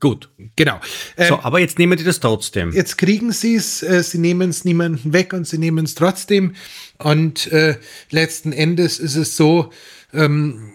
[0.00, 0.30] Gut.
[0.56, 0.80] Genau.
[1.16, 2.72] So, ähm, aber jetzt nehmen die das trotzdem.
[2.72, 6.54] Jetzt kriegen sie es, äh, sie nehmen es niemanden weg und sie nehmen es trotzdem.
[6.98, 7.76] Und äh,
[8.10, 9.70] letzten Endes ist es so,
[10.14, 10.72] ähm,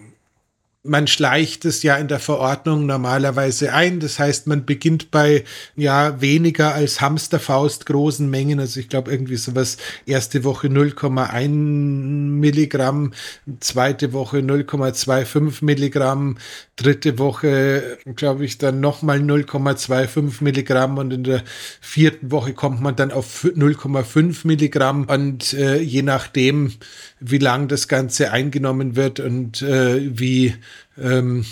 [0.86, 4.00] man schleicht es ja in der Verordnung normalerweise ein.
[4.00, 5.44] Das heißt, man beginnt bei
[5.76, 8.60] ja weniger als Hamsterfaust großen Mengen.
[8.60, 13.14] Also ich glaube irgendwie sowas erste Woche 0,1 Milligramm,
[13.60, 16.38] zweite Woche 0,25 Milligramm,
[16.76, 21.44] dritte Woche glaube ich dann nochmal 0,25 Milligramm und in der
[21.82, 26.74] vierten Woche kommt man dann auf 0,5 Milligramm und äh, je nachdem,
[27.20, 30.54] wie lang das Ganze eingenommen wird und äh, wie
[31.02, 31.46] ähm,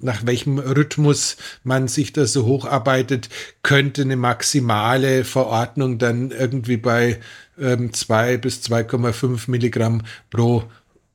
[0.00, 3.28] nach welchem Rhythmus man sich da so hocharbeitet,
[3.62, 7.20] könnte eine maximale Verordnung dann irgendwie bei
[7.60, 10.64] ähm, 2 bis 2,5 Milligramm pro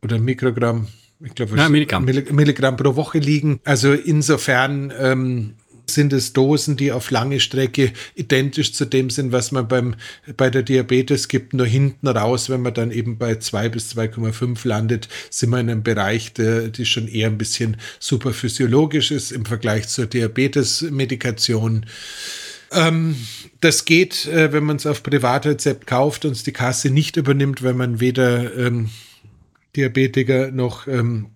[0.03, 0.87] oder Mikrogramm,
[1.19, 2.05] ich glaube, Milligramm.
[2.05, 3.59] Milligramm pro Woche liegen.
[3.63, 5.55] Also insofern ähm,
[5.89, 9.95] sind es Dosen, die auf lange Strecke identisch zu dem sind, was man beim,
[10.35, 11.53] bei der Diabetes gibt.
[11.53, 15.69] Nur hinten raus, wenn man dann eben bei 2 bis 2,5 landet, sind wir in
[15.69, 21.85] einem Bereich, der, die schon eher ein bisschen superphysiologisch ist im Vergleich zur Diabetes-Medikation.
[22.71, 23.15] Ähm,
[23.61, 27.63] das geht, äh, wenn man es auf Privatrezept kauft und es die Kasse nicht übernimmt,
[27.63, 28.89] wenn man weder ähm,
[29.75, 31.27] Diabetiker noch ähm,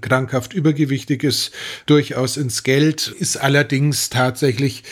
[0.00, 1.52] krankhaft übergewichtig ist,
[1.86, 4.82] durchaus ins Geld, ist allerdings tatsächlich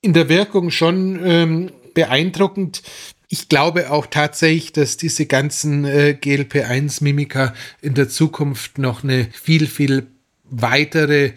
[0.00, 2.82] in der Wirkung schon ähm, beeindruckend.
[3.28, 9.66] Ich glaube auch tatsächlich, dass diese ganzen äh, GLP-1-Mimika in der Zukunft noch eine viel,
[9.66, 10.06] viel
[10.44, 11.32] weitere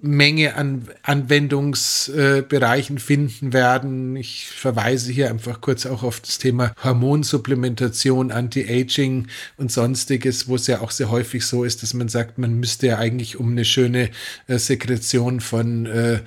[0.00, 4.16] Menge an Anwendungsbereichen finden werden.
[4.16, 10.66] Ich verweise hier einfach kurz auch auf das Thema Hormonsupplementation, Anti-Aging und sonstiges, wo es
[10.66, 13.64] ja auch sehr häufig so ist, dass man sagt, man müsste ja eigentlich um eine
[13.64, 14.10] schöne
[14.46, 16.20] äh, Sekretion von äh,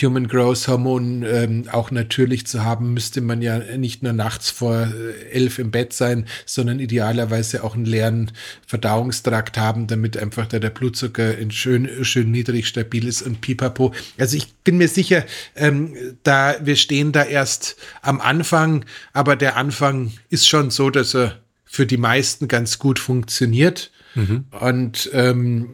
[0.00, 4.86] Human Growth Hormon ähm, auch natürlich zu haben, müsste man ja nicht nur nachts vor
[4.86, 8.30] äh, elf im Bett sein, sondern idealerweise auch einen leeren
[8.66, 13.92] Verdauungstrakt haben, damit einfach da der Blutzucker in schön, schön niedrig stabil ist und pipapo.
[14.18, 15.24] Also ich bin mir sicher,
[15.56, 21.14] ähm, da wir stehen da erst am Anfang, aber der Anfang ist schon so, dass
[21.14, 23.90] er für die meisten ganz gut funktioniert.
[24.14, 24.44] Mhm.
[24.60, 25.70] Und ähm,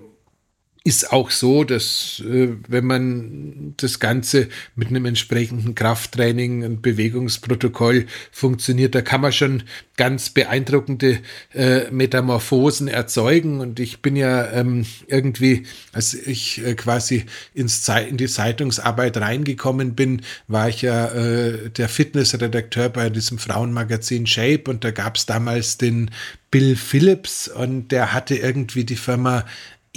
[0.84, 8.06] ist auch so, dass äh, wenn man das Ganze mit einem entsprechenden Krafttraining und Bewegungsprotokoll
[8.30, 9.64] funktioniert, da kann man schon
[9.96, 11.18] ganz beeindruckende
[11.52, 13.60] äh, Metamorphosen erzeugen.
[13.60, 19.94] Und ich bin ja ähm, irgendwie, als ich äh, quasi ins in die Zeitungsarbeit reingekommen
[19.94, 25.26] bin, war ich ja äh, der Fitnessredakteur bei diesem Frauenmagazin Shape und da gab es
[25.26, 26.10] damals den
[26.50, 29.44] Bill Phillips und der hatte irgendwie die Firma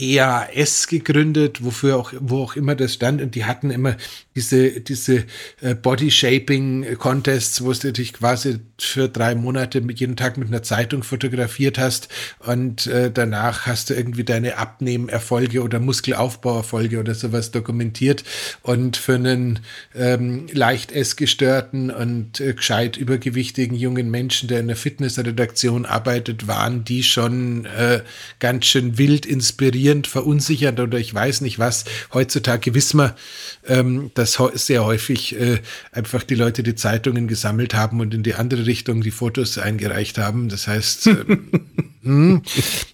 [0.02, 3.22] EAS gegründet, wofür auch, wo auch immer das stand.
[3.22, 3.96] Und die hatten immer
[4.36, 5.26] diese, diese
[5.62, 10.48] äh, Body Shaping Contests, wo du dich quasi für drei Monate mit jeden Tag mit
[10.48, 12.08] einer Zeitung fotografiert hast
[12.40, 18.24] und äh, danach hast du irgendwie deine Abnehmerfolge oder Muskelaufbauerfolge oder sowas dokumentiert.
[18.62, 19.60] Und für einen
[19.96, 26.84] ähm, leicht essgestörten und äh, gescheit übergewichtigen jungen Menschen, der in der Fitnessredaktion arbeitet, waren
[26.84, 28.02] die schon äh,
[28.40, 29.26] ganz schön wild
[29.92, 31.86] inspirierend, verunsichernd oder ich weiß nicht was.
[32.14, 33.16] Heutzutage wissen wir,
[33.68, 35.60] ähm, dass sehr häufig äh,
[35.92, 40.18] einfach die Leute die Zeitungen gesammelt haben und in die andere Richtung die Fotos eingereicht
[40.18, 40.50] haben.
[40.50, 41.50] Das heißt, ähm,
[42.04, 42.42] hm.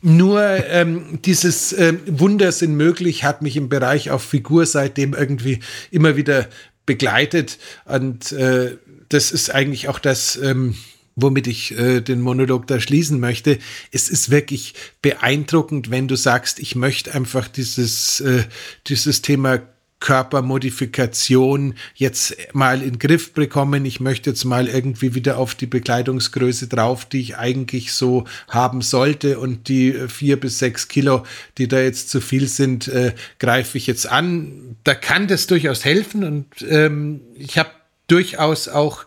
[0.02, 5.60] nur ähm, dieses äh, Wunder sind möglich hat mich im Bereich auf Figur seitdem irgendwie
[5.92, 6.48] immer wieder
[6.86, 8.78] begleitet und äh,
[9.10, 10.76] das ist eigentlich auch das, ähm,
[11.18, 13.58] womit ich äh, den Monolog da schließen möchte.
[13.92, 18.44] Es ist wirklich beeindruckend, wenn du sagst, ich möchte einfach dieses, äh,
[18.88, 19.62] dieses Thema
[20.00, 23.84] Körpermodifikation jetzt mal in Griff bekommen.
[23.86, 28.84] Ich möchte jetzt mal irgendwie wieder auf die Bekleidungsgröße drauf, die ich eigentlich so haben
[28.84, 29.40] sollte.
[29.40, 31.24] Und die vier bis sechs Kilo,
[31.58, 34.78] die da jetzt zu viel sind, äh, greife ich jetzt an.
[34.84, 36.24] Da kann das durchaus helfen.
[36.24, 37.72] Und ähm, ich habe
[38.06, 39.04] durchaus auch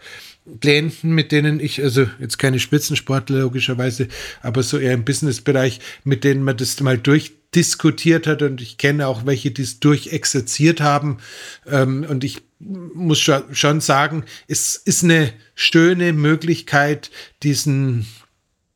[0.61, 4.09] Klienten, mit denen ich, also jetzt keine Spitzensportler logischerweise,
[4.43, 9.07] aber so eher im Businessbereich, mit denen man das mal durchdiskutiert hat und ich kenne
[9.07, 11.19] auch welche, die es durchexerziert haben.
[11.67, 17.11] Ähm, und ich muss schon sagen, es ist eine schöne Möglichkeit,
[17.43, 18.07] diesen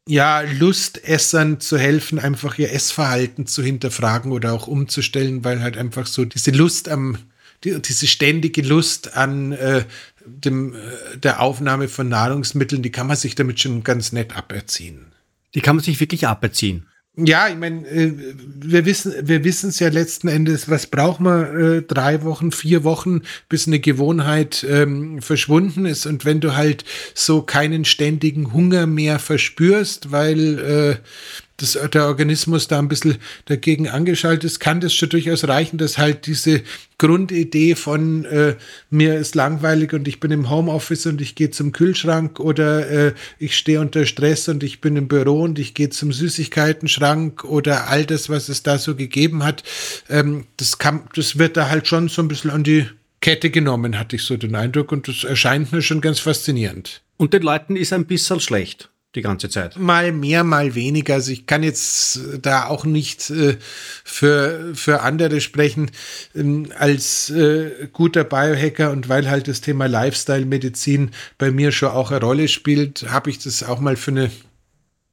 [0.07, 6.07] ja, Lustessern zu helfen, einfach ihr Essverhalten zu hinterfragen oder auch umzustellen, weil halt einfach
[6.07, 7.19] so diese Lust am,
[7.65, 9.85] die, diese ständige Lust an äh,
[10.27, 15.13] dem, äh, der Aufnahme von Nahrungsmitteln, die kann man sich damit schon ganz nett aberziehen.
[15.55, 16.87] Die kann man sich wirklich aberziehen.
[17.17, 18.13] Ja, ich meine, äh,
[18.57, 22.83] wir wissen, wir wissen es ja letzten Endes, was braucht man äh, drei Wochen, vier
[22.83, 26.07] Wochen, bis eine Gewohnheit ähm, verschwunden ist.
[26.07, 26.85] Und wenn du halt
[27.15, 30.97] so keinen ständigen Hunger mehr verspürst, weil äh,
[31.57, 35.99] das, der Organismus da ein bisschen dagegen angeschaltet ist, kann das schon durchaus reichen, dass
[35.99, 36.63] halt diese
[36.99, 38.57] Grundidee von äh,
[38.91, 43.15] mir ist langweilig und ich bin im Homeoffice und ich gehe zum Kühlschrank oder äh,
[43.39, 47.89] ich stehe unter Stress und ich bin im Büro und ich gehe zum Süßigkeitenschrank oder
[47.89, 49.63] all das, was es da so gegeben hat,
[50.09, 52.87] ähm, das, kann, das wird da halt schon so ein bisschen an die
[53.21, 57.03] Kette genommen, hatte ich so den Eindruck und das erscheint mir schon ganz faszinierend.
[57.17, 59.79] Und den Leuten ist ein bisschen schlecht die ganze Zeit.
[59.79, 61.15] Mal mehr, mal weniger.
[61.15, 63.57] Also ich kann jetzt da auch nicht äh,
[64.05, 65.91] für, für andere sprechen
[66.35, 72.11] ähm, als äh, guter Biohacker und weil halt das Thema Lifestyle-Medizin bei mir schon auch
[72.11, 74.31] eine Rolle spielt, habe ich das auch mal für eine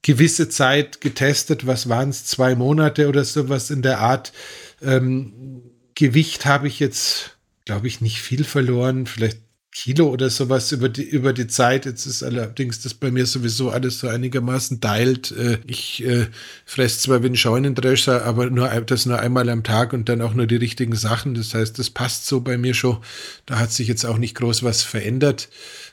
[0.02, 1.68] gewisse Zeit getestet.
[1.68, 2.26] Was waren es?
[2.26, 4.34] Zwei Monate oder sowas in der Art.
[4.82, 5.62] Ähm,
[5.94, 9.06] Gewicht habe ich jetzt, glaube ich, nicht viel verloren.
[9.06, 9.40] Vielleicht
[9.74, 11.86] Kilo oder sowas über die, über die Zeit.
[11.86, 15.32] Jetzt ist allerdings das bei mir sowieso alles so einigermaßen teilt.
[15.32, 16.28] Äh, ich äh,
[16.66, 20.34] fresse zwar wie ein Scheunendrescher, aber nur das nur einmal am Tag und dann auch
[20.34, 21.36] nur die richtigen Sachen.
[21.36, 22.98] Das heißt, das passt so bei mir schon.
[23.46, 25.50] Da hat sich jetzt auch nicht groß was verändert.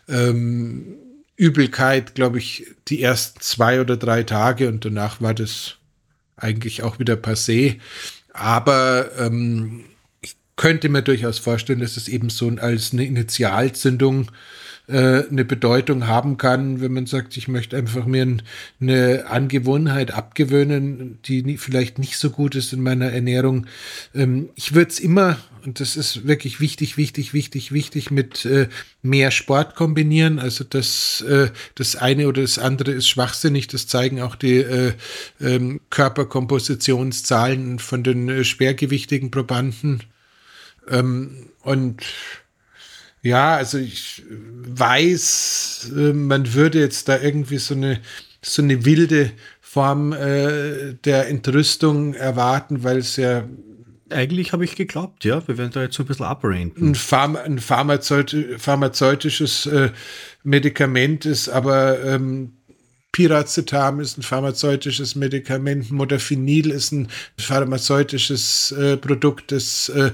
[0.08, 0.96] Ähm,
[1.36, 5.76] Übelkeit, glaube ich, die ersten zwei oder drei Tage und danach war das
[6.36, 7.78] eigentlich auch wieder passé.
[8.32, 9.84] Aber ähm,
[10.58, 14.30] könnte mir durchaus vorstellen, dass es eben so als eine Initialzündung
[14.88, 18.38] äh, eine Bedeutung haben kann, wenn man sagt, ich möchte einfach mir
[18.80, 23.66] eine Angewohnheit abgewöhnen, die vielleicht nicht so gut ist in meiner Ernährung.
[24.14, 28.68] Ähm, ich würde es immer, und das ist wirklich wichtig, wichtig, wichtig, wichtig, mit äh,
[29.02, 30.38] mehr Sport kombinieren.
[30.38, 33.68] Also das, äh, das eine oder das andere ist schwachsinnig.
[33.68, 34.94] Das zeigen auch die äh,
[35.40, 40.02] ähm, Körperkompositionszahlen von den schwergewichtigen Probanden.
[40.90, 42.02] Ähm, und
[43.22, 48.00] ja, also ich weiß, äh, man würde jetzt da irgendwie so eine,
[48.42, 53.44] so eine wilde Form äh, der Entrüstung erwarten, weil es ja
[54.10, 56.90] eigentlich habe ich geglaubt, ja, wir werden da jetzt so ein bisschen abrenten.
[56.90, 59.90] Ein, Pharm ein Pharmazeut pharmazeutisches äh,
[60.42, 62.52] Medikament ist, aber ähm,
[63.12, 70.12] Piracetam ist ein pharmazeutisches Medikament, Modafinil ist ein pharmazeutisches äh, Produkt, das äh,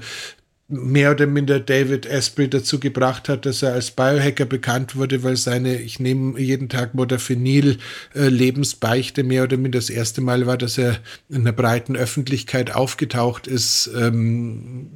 [0.67, 5.37] mehr oder minder David Asprey dazu gebracht hat, dass er als Biohacker bekannt wurde, weil
[5.37, 7.77] seine Ich nehme jeden Tag Modafinil
[8.15, 10.97] äh, Lebensbeichte mehr oder minder das erste Mal war, dass er
[11.29, 13.91] in der breiten Öffentlichkeit aufgetaucht ist.
[13.95, 14.89] Ähm,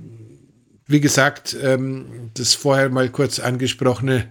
[0.88, 4.28] wie gesagt, ähm, das vorher mal kurz angesprochene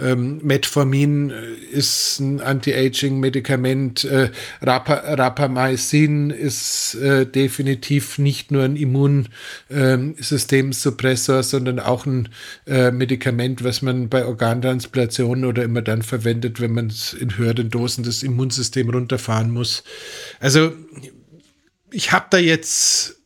[0.00, 1.30] ähm, Metformin
[1.72, 4.04] ist ein Anti-Aging-Medikament.
[4.04, 4.30] Äh,
[4.62, 12.30] Rap Rapamycin ist äh, definitiv nicht nur ein Immunsystemsuppressor, sondern auch ein
[12.66, 18.04] äh, Medikament, was man bei Organtransplantationen oder immer dann verwendet, wenn man in höheren Dosen
[18.04, 19.82] das Immunsystem runterfahren muss.
[20.40, 20.72] Also
[21.90, 23.16] ich habe da jetzt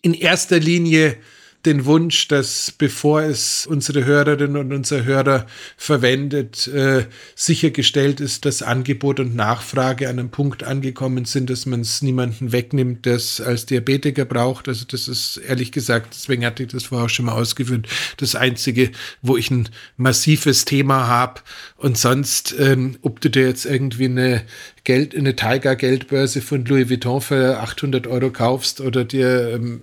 [0.00, 1.16] in erster Linie
[1.64, 5.46] den Wunsch, dass bevor es unsere Hörerinnen und unser Hörer
[5.76, 11.80] verwendet, äh, sichergestellt ist, dass Angebot und Nachfrage an einem Punkt angekommen sind, dass man
[11.82, 14.66] es niemanden wegnimmt, der es als Diabetiker braucht.
[14.66, 17.86] Also das ist ehrlich gesagt, deswegen hatte ich das vorher auch schon mal ausgeführt,
[18.16, 18.90] das Einzige,
[19.20, 21.42] wo ich ein massives Thema habe.
[21.76, 24.42] Und sonst, ähm, ob du dir jetzt irgendwie eine
[24.82, 29.82] Geld, eine Tiger Geldbörse von Louis Vuitton für 800 Euro kaufst oder dir ähm,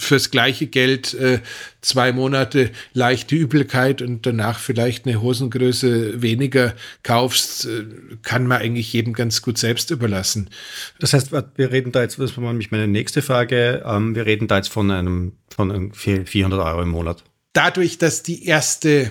[0.00, 1.40] fürs gleiche Geld äh,
[1.80, 7.84] zwei Monate leichte Übelkeit und danach vielleicht eine Hosengröße weniger kaufst, äh,
[8.22, 10.50] kann man eigentlich jedem ganz gut selbst überlassen.
[10.98, 14.48] Das heißt, wir reden da jetzt, das war nämlich meine nächste Frage, ähm, wir reden
[14.48, 17.24] da jetzt von einem, von einem 400 Euro im Monat.
[17.52, 19.10] Dadurch, dass die erste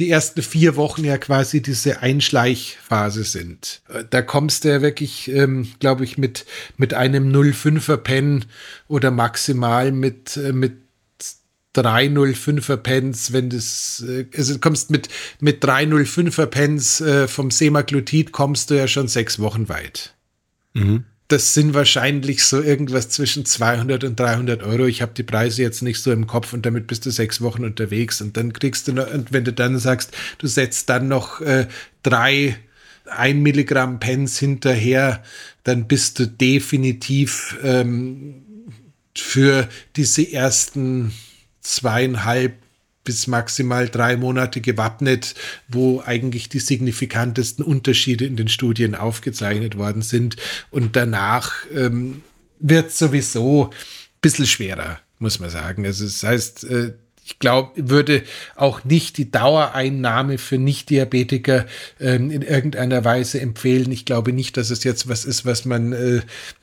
[0.00, 3.82] die ersten vier Wochen ja quasi diese Einschleichphase sind.
[4.08, 6.46] Da kommst du ja wirklich, ähm, glaube ich, mit,
[6.78, 8.46] mit einem 05er Pen
[8.88, 10.72] oder maximal mit, äh, mit
[11.76, 18.70] 305er Pens, wenn das, äh, also kommst mit, mit 305er Pens äh, vom Semaglutid kommst
[18.70, 20.14] du ja schon sechs Wochen weit.
[20.72, 24.86] Mhm das sind wahrscheinlich so irgendwas zwischen 200 und 300 Euro.
[24.86, 27.64] Ich habe die Preise jetzt nicht so im Kopf und damit bist du sechs Wochen
[27.64, 31.40] unterwegs und dann kriegst du noch, und wenn du dann sagst, du setzt dann noch
[31.40, 31.68] äh,
[32.02, 32.56] drei
[33.06, 35.22] ein Milligramm Pens hinterher,
[35.62, 38.42] dann bist du definitiv ähm,
[39.16, 41.12] für diese ersten
[41.60, 42.54] zweieinhalb
[43.04, 45.34] bis maximal drei Monate gewappnet,
[45.68, 50.36] wo eigentlich die signifikantesten Unterschiede in den Studien aufgezeichnet worden sind.
[50.70, 52.22] Und danach ähm,
[52.58, 53.70] wird sowieso ein
[54.20, 55.86] bisschen schwerer, muss man sagen.
[55.86, 56.92] Also das heißt, äh,
[57.30, 58.24] ich glaube, würde
[58.56, 61.66] auch nicht die Dauereinnahme für Nicht-Diabetiker
[62.00, 63.92] ähm, in irgendeiner Weise empfehlen.
[63.92, 66.22] Ich glaube nicht, dass es jetzt was ist, was man äh,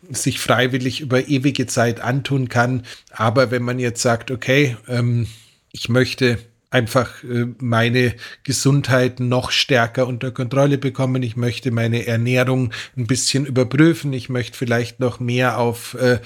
[0.09, 2.83] sich freiwillig über ewige Zeit antun kann.
[3.11, 5.27] Aber wenn man jetzt sagt, okay, ähm,
[5.77, 6.39] ich möchte
[6.71, 11.21] einfach äh, meine Gesundheit noch stärker unter Kontrolle bekommen.
[11.21, 14.11] Ich möchte meine Ernährung ein bisschen überprüfen.
[14.11, 16.19] Ich möchte vielleicht noch mehr auf äh,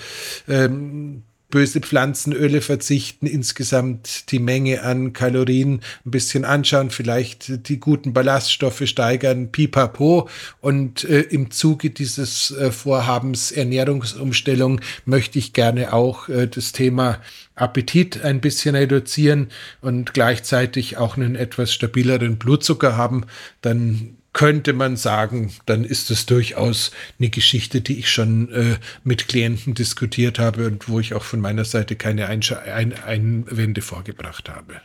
[0.48, 8.14] ähm, böse Pflanzenöle verzichten, insgesamt die Menge an Kalorien ein bisschen anschauen, vielleicht die guten
[8.14, 10.28] Ballaststoffe steigern, pipapo.
[10.62, 17.20] Und äh, im Zuge dieses äh, Vorhabens Ernährungsumstellung möchte ich gerne auch äh, das Thema
[17.56, 19.50] Appetit ein bisschen reduzieren
[19.82, 23.26] und gleichzeitig auch einen etwas stabileren Blutzucker haben,
[23.62, 29.28] dann könnte man sagen, dann ist es durchaus eine Geschichte, die ich schon äh, mit
[29.28, 34.50] Klienten diskutiert habe und wo ich auch von meiner Seite keine Einsch Ein Einwände vorgebracht
[34.50, 34.82] habe.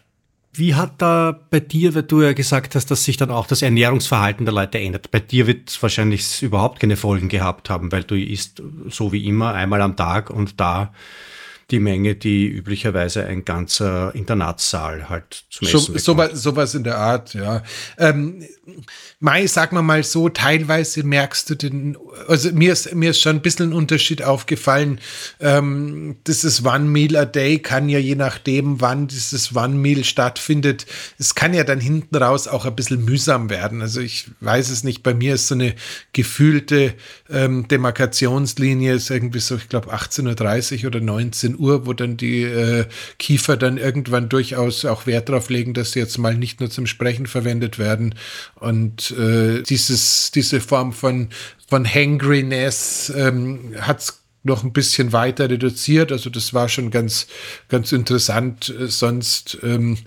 [0.53, 3.61] Wie hat da bei dir, weil du ja gesagt hast, dass sich dann auch das
[3.61, 5.11] Ernährungsverhalten der Leute ändert?
[5.11, 9.27] Bei dir wird es wahrscheinlich überhaupt keine Folgen gehabt haben, weil du isst so wie
[9.27, 10.95] immer einmal am Tag und da
[11.71, 16.99] die Menge, die üblicherweise ein ganzer Internatssaal halt zum Essen so, sowas, sowas in der
[16.99, 17.63] Art, ja.
[17.99, 18.45] Ähm,
[19.21, 21.97] Mai, sag mal mal so, teilweise merkst du den,
[22.27, 25.01] also mir ist, mir ist schon ein bisschen ein Unterschied aufgefallen.
[25.41, 30.85] Ähm, dieses One Meal a Day kann ja je nachdem, wann dieses One Meal stattfindet,
[31.19, 33.83] es kann ja dann hinten raus auch ein bisschen mühsam werden.
[33.83, 35.75] Also ich weiß es nicht, bei mir ist so eine
[36.13, 36.95] gefühlte
[37.31, 42.43] ähm, Demarkationslinie, ist irgendwie so, ich glaube 18.30 Uhr oder 19 Uhr, wo dann die
[42.43, 42.87] äh,
[43.19, 46.87] Kiefer dann irgendwann durchaus auch Wert darauf legen, dass sie jetzt mal nicht nur zum
[46.87, 48.15] Sprechen verwendet werden.
[48.55, 51.29] Und äh, dieses, diese Form von,
[51.69, 54.15] von Hangriness ähm, hat
[54.47, 56.13] noch ein bisschen weiter reduziert.
[56.13, 57.27] Also das war schon ganz,
[57.69, 58.73] ganz interessant.
[58.87, 59.99] Sonst ähm,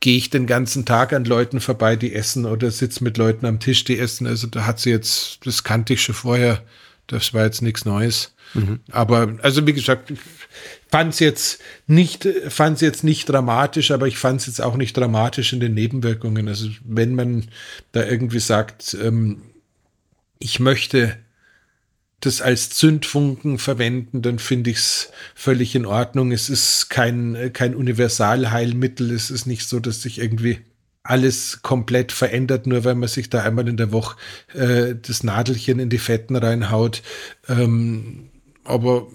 [0.00, 3.60] gehe ich den ganzen Tag an Leuten vorbei, die essen oder sitze mit Leuten am
[3.60, 4.26] Tisch, die essen.
[4.26, 6.62] Also da hat sie jetzt, das kannte ich schon vorher.
[7.06, 8.34] Das war jetzt nichts Neues.
[8.54, 8.80] Mhm.
[8.90, 10.12] Aber also wie gesagt,
[10.90, 14.96] fand es jetzt nicht, fand jetzt nicht dramatisch, aber ich fand es jetzt auch nicht
[14.96, 16.48] dramatisch in den Nebenwirkungen.
[16.48, 17.48] Also wenn man
[17.92, 19.42] da irgendwie sagt, ähm,
[20.38, 21.16] ich möchte
[22.20, 26.32] das als Zündfunken verwenden, dann finde ich es völlig in Ordnung.
[26.32, 29.10] Es ist kein, kein Universalheilmittel.
[29.10, 30.60] Es ist nicht so, dass sich irgendwie
[31.02, 34.16] alles komplett verändert, nur weil man sich da einmal in der Woche
[34.54, 37.02] äh, das Nadelchen in die Fetten reinhaut.
[37.46, 38.30] Ähm,
[38.64, 39.08] aber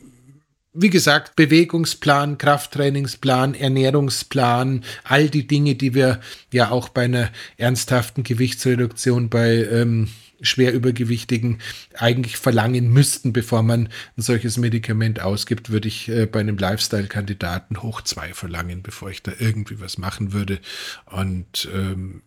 [0.74, 6.20] wie gesagt, Bewegungsplan, Krafttrainingsplan, Ernährungsplan, all die Dinge, die wir
[6.54, 10.10] ja auch bei einer ernsthaften Gewichtsreduktion bei ähm,
[10.42, 11.60] schwer übergewichtigen
[11.96, 17.82] eigentlich verlangen müssten, bevor man ein solches Medikament ausgibt, würde ich äh, bei einem Lifestyle-Kandidaten
[17.82, 20.60] hoch zwei verlangen, bevor ich da irgendwie was machen würde.
[21.06, 22.22] Und ähm,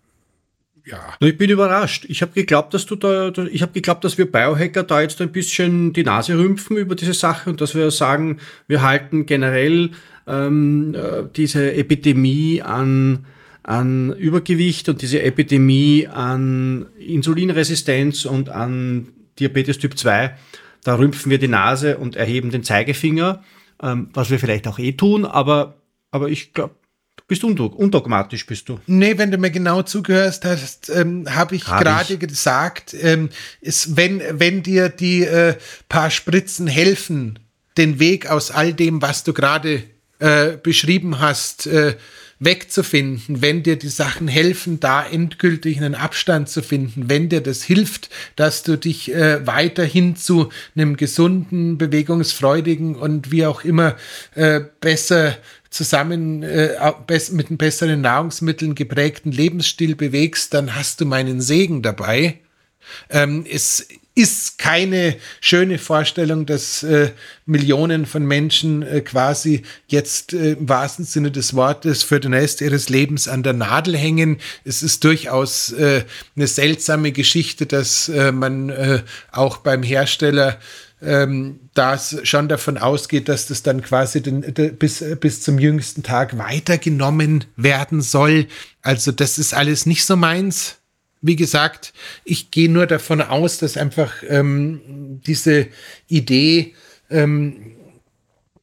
[0.84, 0.98] ja.
[1.20, 2.06] Ich bin überrascht.
[2.08, 5.30] Ich habe geglaubt, dass du da, ich habe geglaubt, dass wir Biohacker da jetzt ein
[5.30, 9.90] bisschen die Nase rümpfen über diese Sache und dass wir sagen, wir halten generell
[10.26, 13.26] ähm, äh, diese Epidemie an,
[13.62, 19.08] an Übergewicht und diese Epidemie an Insulinresistenz und an
[19.38, 20.36] Diabetes Typ 2,
[20.84, 23.42] da rümpfen wir die Nase und erheben den Zeigefinger,
[23.82, 25.76] ähm, was wir vielleicht auch eh tun, aber,
[26.10, 26.74] aber ich glaube,
[27.28, 28.78] bist undog undogmatisch, bist du?
[28.86, 34.22] Nee, wenn du mir genau zugehörst hast, ähm, habe ich gerade gesagt, ähm, ist, wenn,
[34.30, 35.54] wenn dir die äh,
[35.88, 37.38] paar Spritzen helfen,
[37.76, 39.82] den Weg aus all dem, was du gerade
[40.18, 41.96] äh, beschrieben hast, äh,
[42.44, 47.62] wegzufinden, wenn dir die Sachen helfen, da endgültig einen Abstand zu finden, wenn dir das
[47.62, 53.96] hilft, dass du dich äh, weiterhin zu einem gesunden, bewegungsfreudigen und wie auch immer
[54.34, 55.36] äh, besser
[55.72, 56.76] zusammen äh,
[57.30, 62.38] mit besseren Nahrungsmitteln geprägten Lebensstil bewegst, dann hast du meinen Segen dabei.
[63.10, 67.12] Ähm, es ist keine schöne Vorstellung, dass äh,
[67.46, 72.60] Millionen von Menschen äh, quasi jetzt äh, im wahrsten Sinne des Wortes für den Rest
[72.60, 74.38] ihres Lebens an der Nadel hängen.
[74.64, 76.04] Es ist durchaus äh,
[76.36, 80.58] eine seltsame Geschichte, dass äh, man äh, auch beim Hersteller
[81.02, 86.02] ähm, das schon davon ausgeht, dass das dann quasi den, de, bis, bis zum jüngsten
[86.02, 88.46] Tag weitergenommen werden soll.
[88.82, 90.78] Also das ist alles nicht so meins.
[91.20, 91.92] Wie gesagt,
[92.24, 95.68] ich gehe nur davon aus, dass einfach ähm, diese
[96.08, 96.74] Idee,
[97.10, 97.71] ähm,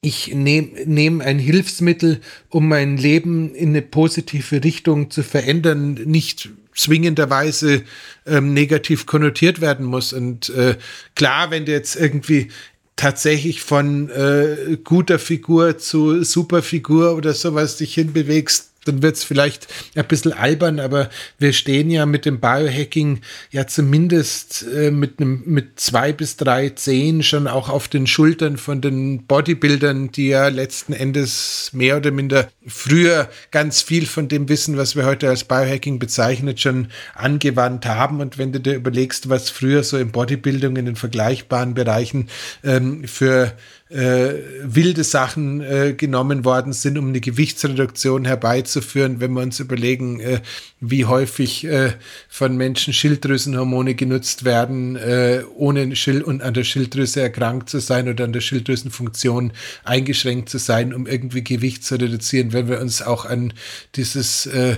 [0.02, 6.50] ich nehme nehm ein Hilfsmittel, um mein Leben in eine positive Richtung zu verändern, nicht
[6.74, 7.84] zwingenderweise
[8.26, 10.14] ähm, negativ konnotiert werden muss.
[10.14, 10.78] Und äh,
[11.16, 12.48] klar, wenn du jetzt irgendwie
[12.96, 19.68] tatsächlich von äh, guter Figur zu Superfigur oder sowas dich hinbewegst, dann wird es vielleicht
[19.96, 23.22] ein bisschen albern, aber wir stehen ja mit dem Biohacking
[23.52, 28.58] ja zumindest äh, mit einem mit zwei bis drei Zehen schon auch auf den Schultern
[28.58, 34.48] von den Bodybuildern, die ja letzten Endes mehr oder minder früher ganz viel von dem
[34.50, 38.22] Wissen, was wir heute als Biohacking bezeichnet, schon angewandt haben.
[38.22, 42.30] Und wenn du dir überlegst, was früher so im Bodybuilding in den vergleichbaren Bereichen
[42.64, 43.54] ähm, für
[43.90, 50.20] äh, wilde Sachen äh, genommen worden sind, um eine Gewichtsreduktion herbeizuführen, wenn wir uns überlegen,
[50.20, 50.42] äh,
[50.80, 51.94] wie häufig äh,
[52.30, 58.08] von Menschen Schilddrüsenhormone genutzt werden, äh, ohne Schild und an der Schilddrüse erkrankt zu sein
[58.08, 63.02] oder an der Schilddrüsenfunktion eingeschränkt zu sein, um irgendwie Gewicht zu reduzieren, wenn wir uns
[63.02, 63.54] auch an
[63.96, 64.78] dieses äh,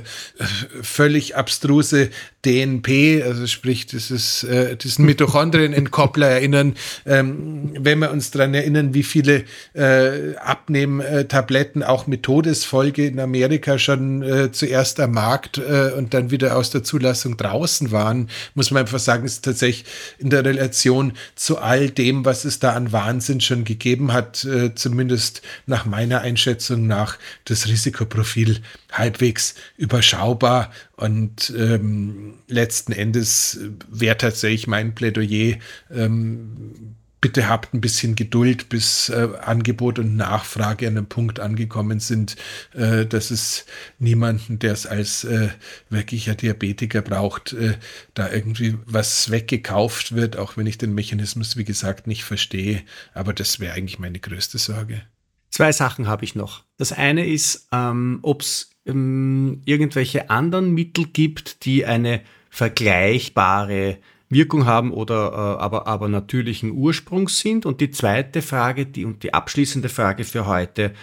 [0.82, 2.10] völlig abstruse
[2.46, 4.46] DNP, also sprich dieses,
[4.84, 6.74] diesen Mitochondrienentkoppler erinnern,
[7.06, 9.44] ähm, wenn wir uns daran erinnern, wie viele
[9.74, 16.32] äh, Abnehmtabletten auch mit Todesfolge in Amerika schon äh, zuerst am Markt äh, und dann
[16.32, 19.86] wieder aus der Zulassung draußen waren, muss man einfach sagen, ist tatsächlich
[20.18, 24.76] in der Relation zu all dem, was es da an Wahnsinn schon gegeben hat, äh,
[24.76, 28.60] zumindest nach meiner Einschätzung nach das Risikoprofil
[28.92, 30.72] halbwegs überschaubar.
[30.96, 35.58] Und ähm, letzten Endes wäre tatsächlich mein Plädoyer,
[35.92, 42.00] ähm, bitte habt ein bisschen Geduld, bis äh, Angebot und Nachfrage an einem Punkt angekommen
[42.00, 42.36] sind,
[42.74, 43.66] äh, dass es
[44.00, 45.50] niemanden, der es als äh,
[45.90, 47.78] wirklicher Diabetiker braucht, äh,
[48.16, 52.82] da irgendwie was weggekauft wird, auch wenn ich den Mechanismus, wie gesagt, nicht verstehe.
[53.14, 55.04] Aber das wäre eigentlich meine größte Sorge.
[55.52, 56.64] Zwei Sachen habe ich noch.
[56.78, 63.98] Das eine ist, ähm, ob es ähm, irgendwelche anderen Mittel gibt, die eine vergleichbare
[64.32, 67.66] Wirkung haben oder äh, aber, aber natürlichen Ursprungs sind.
[67.66, 70.94] Und die zweite Frage, die und die abschließende Frage für heute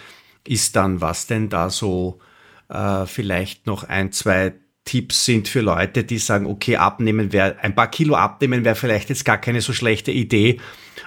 [0.47, 2.19] ist dann, was denn da so
[2.69, 4.53] äh, vielleicht noch ein, zwei
[4.89, 9.09] Tipps sind für Leute, die sagen, okay, abnehmen wäre, ein paar Kilo abnehmen wäre vielleicht
[9.09, 10.59] jetzt gar keine so schlechte Idee,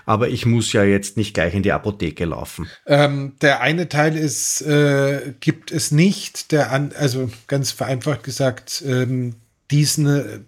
[0.06, 2.68] aber ich muss ja jetzt nicht gleich in die Apotheke laufen.
[2.86, 8.84] Ähm, der eine Teil ist, äh, gibt es nicht, der an, also ganz vereinfacht gesagt,
[8.86, 9.34] ähm,
[9.72, 10.40] diesen äh,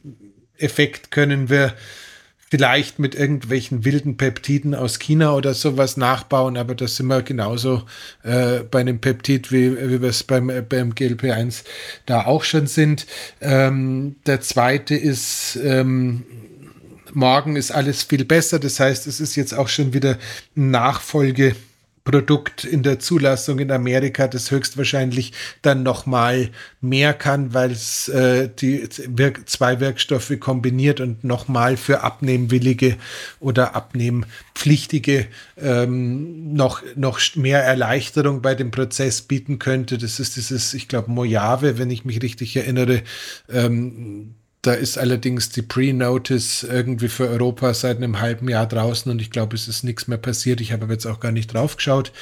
[0.64, 1.74] Effekt können wir
[2.50, 7.82] vielleicht mit irgendwelchen wilden Peptiden aus China oder sowas nachbauen, aber das sind wir genauso
[8.22, 11.64] äh, bei einem Peptid, wie, wie wir es beim, beim GLP1
[12.06, 13.06] da auch schon sind.
[13.40, 16.24] Ähm, der zweite ist, ähm,
[17.12, 20.16] morgen ist alles viel besser, das heißt, es ist jetzt auch schon wieder
[20.54, 21.56] Nachfolge
[22.04, 25.32] Produkt in der Zulassung in Amerika, das höchstwahrscheinlich
[25.62, 26.50] dann nochmal
[26.82, 32.96] mehr kann, weil es äh, die Wirk zwei Wirkstoffe kombiniert und nochmal für Abnehmwillige
[33.40, 35.26] oder Abnehmpflichtige
[35.56, 39.96] ähm, noch, noch mehr Erleichterung bei dem Prozess bieten könnte.
[39.96, 43.02] Das ist dieses, ich glaube, Mojave, wenn ich mich richtig erinnere.
[43.50, 44.34] Ähm,
[44.66, 49.30] da ist allerdings die Pre-Notice irgendwie für Europa seit einem halben Jahr draußen und ich
[49.30, 50.62] glaube, es ist nichts mehr passiert.
[50.62, 52.12] Ich habe jetzt auch gar nicht drauf geschaut.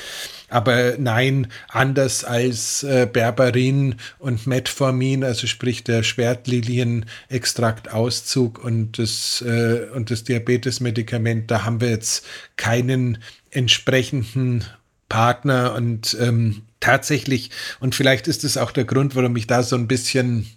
[0.48, 9.86] Aber nein, anders als äh, Berberin und Metformin, also sprich der Schwertlilien-Extraktauszug und das, äh,
[9.94, 12.26] und das Diabetes-Medikament, da haben wir jetzt
[12.56, 13.18] keinen
[13.52, 14.64] entsprechenden
[15.08, 19.76] Partner und ähm, tatsächlich, und vielleicht ist es auch der Grund, warum ich da so
[19.76, 20.48] ein bisschen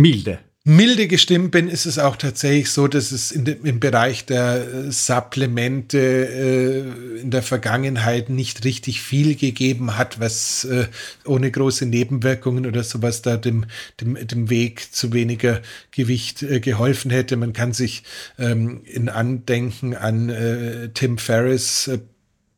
[0.00, 0.38] milde.
[0.64, 4.92] Milde gestimmt bin, ist es auch tatsächlich so, dass es dem, im Bereich der äh,
[4.92, 10.86] Supplemente äh, in der Vergangenheit nicht richtig viel gegeben hat, was äh,
[11.24, 13.64] ohne große Nebenwirkungen oder sowas da dem,
[14.02, 17.38] dem, dem Weg zu weniger Gewicht äh, geholfen hätte.
[17.38, 18.02] Man kann sich
[18.38, 22.00] ähm, in Andenken an äh, Tim Ferriss äh,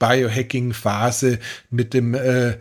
[0.00, 1.38] Biohacking-Phase
[1.70, 2.54] mit dem äh,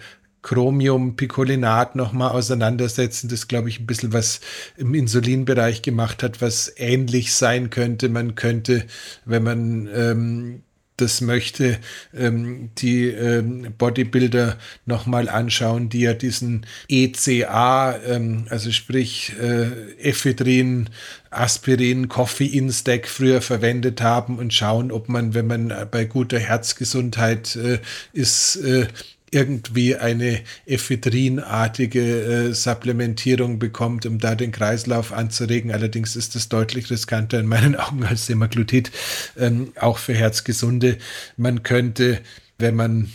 [0.44, 4.42] Chromium-Picolinat nochmal auseinandersetzen, das glaube ich ein bisschen was
[4.78, 8.10] im Insulinbereich gemacht hat, was ähnlich sein könnte.
[8.10, 8.86] Man könnte,
[9.26, 10.64] wenn man ähm,
[11.02, 11.80] das möchte,
[12.14, 20.89] ähm, die ähm, Bodybuilder nochmal anschauen, die ja diesen ECA, ähm, also sprich äh, Ephedrin,
[21.32, 27.80] Aspirin, Koffein-Stack früher verwendet haben und schauen, ob man, wenn man bei guter Herzgesundheit äh,
[28.14, 28.88] ist, äh,
[29.32, 32.01] irgendwie eine ephedrinartige
[32.49, 35.71] äh, Supplementierung bekommt, um da den Kreislauf anzuregen.
[35.71, 38.91] Allerdings ist das deutlich riskanter in meinen Augen als Semaglutid,
[39.38, 40.97] ähm, auch für Herzgesunde.
[41.38, 42.19] Man könnte,
[42.57, 43.09] wenn man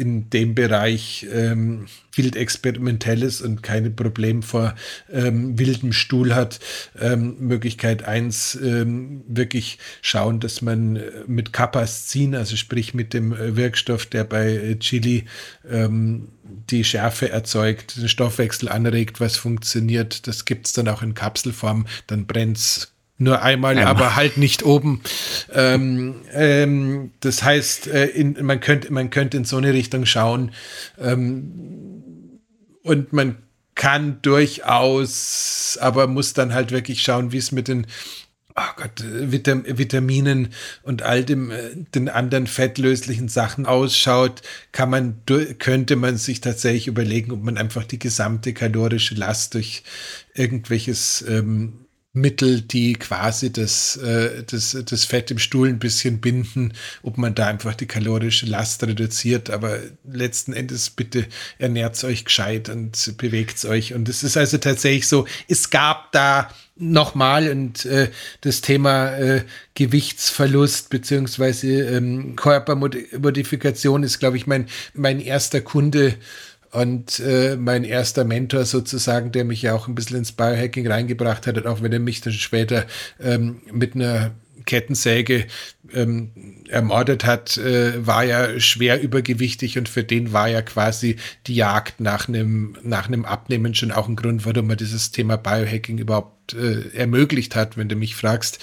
[0.00, 4.74] in dem Bereich ähm, wild experimentelles und keine Problem vor
[5.12, 6.58] ähm, wildem Stuhl hat.
[6.98, 13.34] Ähm, Möglichkeit eins ähm, wirklich schauen, dass man äh, mit Capascin, also sprich mit dem
[13.34, 15.26] äh, Wirkstoff, der bei äh, Chili
[15.70, 16.28] ähm,
[16.70, 20.26] die Schärfe erzeugt, den Stoffwechsel anregt, was funktioniert.
[20.26, 24.38] Das gibt es dann auch in Kapselform, dann brennt es nur einmal, einmal, aber halt
[24.38, 25.02] nicht oben.
[25.52, 30.52] Ähm, ähm, das heißt, äh, in, man, könnte, man könnte in so eine Richtung schauen.
[30.98, 32.40] Ähm,
[32.82, 33.36] und man
[33.74, 37.86] kann durchaus, aber muss dann halt wirklich schauen, wie es mit den
[38.56, 40.48] oh Gott, Vitam Vitaminen
[40.82, 44.40] und all dem, äh, den anderen fettlöslichen Sachen ausschaut,
[44.72, 45.22] kann man,
[45.58, 49.82] könnte man sich tatsächlich überlegen, ob man einfach die gesamte kalorische Last durch
[50.34, 51.79] irgendwelches ähm,
[52.12, 57.36] Mittel, die quasi das, äh, das, das Fett im Stuhl ein bisschen binden, ob man
[57.36, 59.48] da einfach die kalorische Last reduziert.
[59.50, 59.78] Aber
[60.10, 61.26] letzten Endes bitte
[61.58, 63.94] ernährt euch gescheit und bewegt euch.
[63.94, 66.50] Und es ist also tatsächlich so, es gab da
[66.80, 69.44] nochmal und äh, das Thema äh,
[69.74, 76.16] Gewichtsverlust beziehungsweise ähm, Körpermodifikation ist, glaube ich, mein, mein erster Kunde
[76.72, 81.46] und äh, mein erster Mentor sozusagen, der mich ja auch ein bisschen ins Biohacking reingebracht
[81.46, 82.86] hat, auch wenn er mich dann später
[83.20, 84.32] ähm, mit einer
[84.66, 85.46] Kettensäge
[85.92, 86.30] ähm,
[86.68, 91.16] ermordet hat, äh, war ja schwer übergewichtig und für den war ja quasi
[91.46, 95.98] die Jagd nach einem nach Abnehmen schon auch ein Grund, warum man dieses Thema Biohacking
[95.98, 98.60] überhaupt äh, ermöglicht hat, wenn du mich fragst.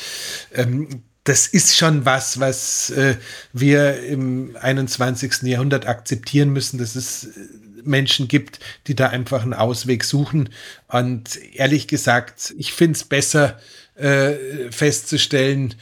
[0.53, 0.87] Ähm,
[1.25, 3.15] das ist schon was, was äh,
[3.51, 5.41] wir im 21.
[5.41, 6.77] Jahrhundert akzeptieren müssen.
[6.77, 7.29] Das ist äh,
[7.87, 10.49] Menschen gibt, die da einfach einen Ausweg suchen.
[10.87, 13.59] Und ehrlich gesagt, ich finde es besser
[13.95, 14.33] äh,
[14.71, 15.75] festzustellen,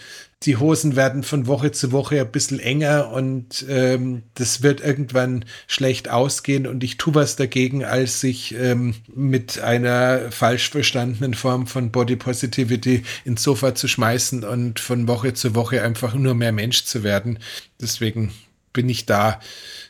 [0.43, 5.45] die Hosen werden von Woche zu Woche ein bisschen enger und ähm, das wird irgendwann
[5.65, 11.67] schlecht ausgehen und ich tue was dagegen, als sich ähm, mit einer falsch verstandenen Form
[11.67, 16.51] von Body Positivity ins Sofa zu schmeißen und von Woche zu Woche einfach nur mehr
[16.51, 17.39] Mensch zu werden.
[17.81, 18.31] Deswegen
[18.75, 19.39] bin ich da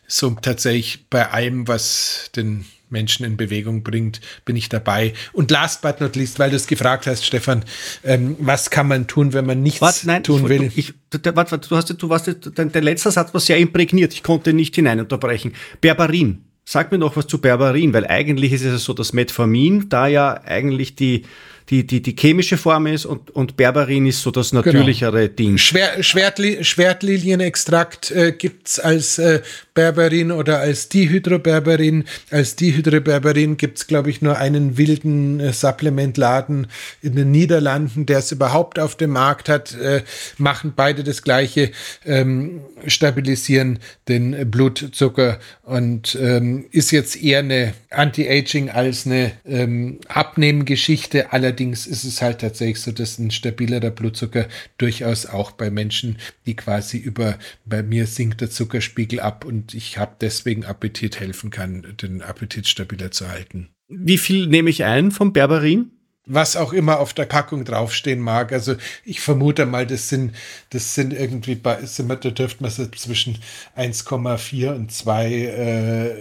[0.07, 5.13] so tatsächlich bei allem, was den Menschen in Bewegung bringt, bin ich dabei.
[5.33, 7.65] Und last but not least, weil du es gefragt hast, Stefan,
[8.03, 10.71] ähm, was kann man tun, wenn man nichts warte, nein, tun will?
[10.75, 14.13] Ich, warte, warte, du hast, du warst, der, der letzte Satz war sehr imprägniert.
[14.13, 15.53] Ich konnte nicht hinein unterbrechen.
[15.81, 16.45] Berberin.
[16.67, 20.41] Sag mir noch was zu Berberin, weil eigentlich ist es so, dass Metformin da ja
[20.45, 21.25] eigentlich die,
[21.69, 24.61] die, die, die chemische Form ist und, und Berberin ist so das genau.
[24.63, 25.35] natürlichere genau.
[25.35, 25.57] Ding.
[25.57, 29.41] Schwer, Schwertli Schwertlilienextrakt äh, gibt es als äh,
[29.73, 32.05] Berberin oder als Dihydroberberin.
[32.29, 36.67] Als Dihydroberberin gibt es, glaube ich, nur einen wilden äh, Supplementladen
[37.01, 39.75] in den Niederlanden, der es überhaupt auf dem Markt hat.
[39.75, 40.03] Äh,
[40.37, 41.71] machen beide das gleiche,
[42.05, 51.33] ähm, stabilisieren den Blutzucker und ähm, ist jetzt eher eine Anti-Aging als eine ähm, Abnehmgeschichte.
[51.33, 54.47] Allerdings ist es halt tatsächlich so, dass ein stabilerer Blutzucker
[54.77, 59.97] durchaus auch bei Menschen, die quasi über, bei mir sinkt der Zuckerspiegel ab und ich
[59.97, 63.69] habe deswegen Appetit helfen kann, den Appetit stabiler zu halten.
[63.87, 65.91] Wie viel nehme ich ein vom Berberin?
[66.27, 68.51] was auch immer auf der Packung draufstehen mag.
[68.51, 70.35] Also ich vermute mal, das sind,
[70.71, 73.37] das sind irgendwie bei, sind da dürfte man so zwischen
[73.77, 76.15] 1,4 und 2 äh,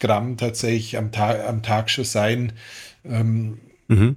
[0.00, 2.52] Gramm tatsächlich am Tag, am Tag schon sein.
[3.04, 4.16] Ähm, mhm.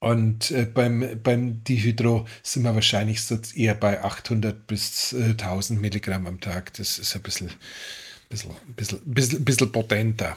[0.00, 5.80] Und äh, beim, beim Dihydro sind wir wahrscheinlich so eher bei 800 bis äh, 1000
[5.80, 6.72] Milligramm am Tag.
[6.74, 7.50] Das ist ein bisschen,
[8.28, 10.36] bisschen, bisschen, bisschen, bisschen potenter.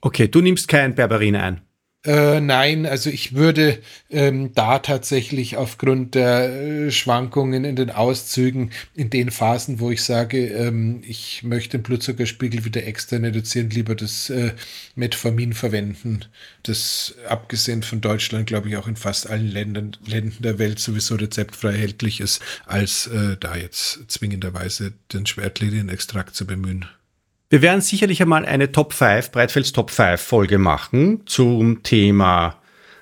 [0.00, 1.62] Okay, du nimmst kein Berberin ein.
[2.04, 3.80] Äh, nein, also ich würde
[4.10, 10.02] ähm, da tatsächlich aufgrund der äh, Schwankungen in den Auszügen, in den Phasen, wo ich
[10.02, 14.52] sage, ähm, ich möchte den Blutzuckerspiegel wieder extern reduzieren, lieber das äh,
[14.96, 16.24] Metformin verwenden.
[16.64, 21.14] Das abgesehen von Deutschland, glaube ich, auch in fast allen Ländern, Ländern der Welt sowieso
[21.14, 26.86] rezeptfrei erhältlich ist, als äh, da jetzt zwingenderweise den Schwertlinienextrakt zu bemühen.
[27.52, 32.56] Wir werden sicherlich einmal eine Top 5, Breitfelds Top 5 Folge machen zum Thema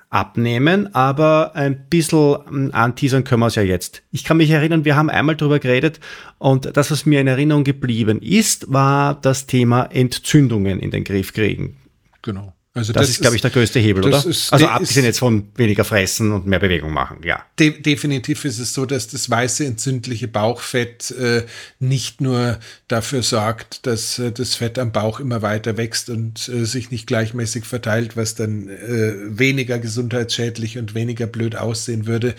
[0.09, 4.03] Abnehmen, aber ein bisschen ähm, anteasern können wir es ja jetzt.
[4.11, 6.01] Ich kann mich erinnern, wir haben einmal darüber geredet
[6.38, 11.32] und das, was mir in Erinnerung geblieben ist, war das Thema Entzündungen in den Griff
[11.32, 11.76] kriegen.
[12.20, 12.53] Genau.
[12.73, 14.25] Also das, das ist, glaube ich, der größte Hebel, oder?
[14.25, 17.45] also abgesehen jetzt von weniger fressen und mehr Bewegung machen, ja.
[17.59, 21.47] De definitiv ist es so, dass das weiße entzündliche Bauchfett äh,
[21.81, 26.64] nicht nur dafür sorgt, dass äh, das Fett am Bauch immer weiter wächst und äh,
[26.64, 32.37] sich nicht gleichmäßig verteilt, was dann äh, weniger gesundheitsschädlich und weniger blöd aussehen würde.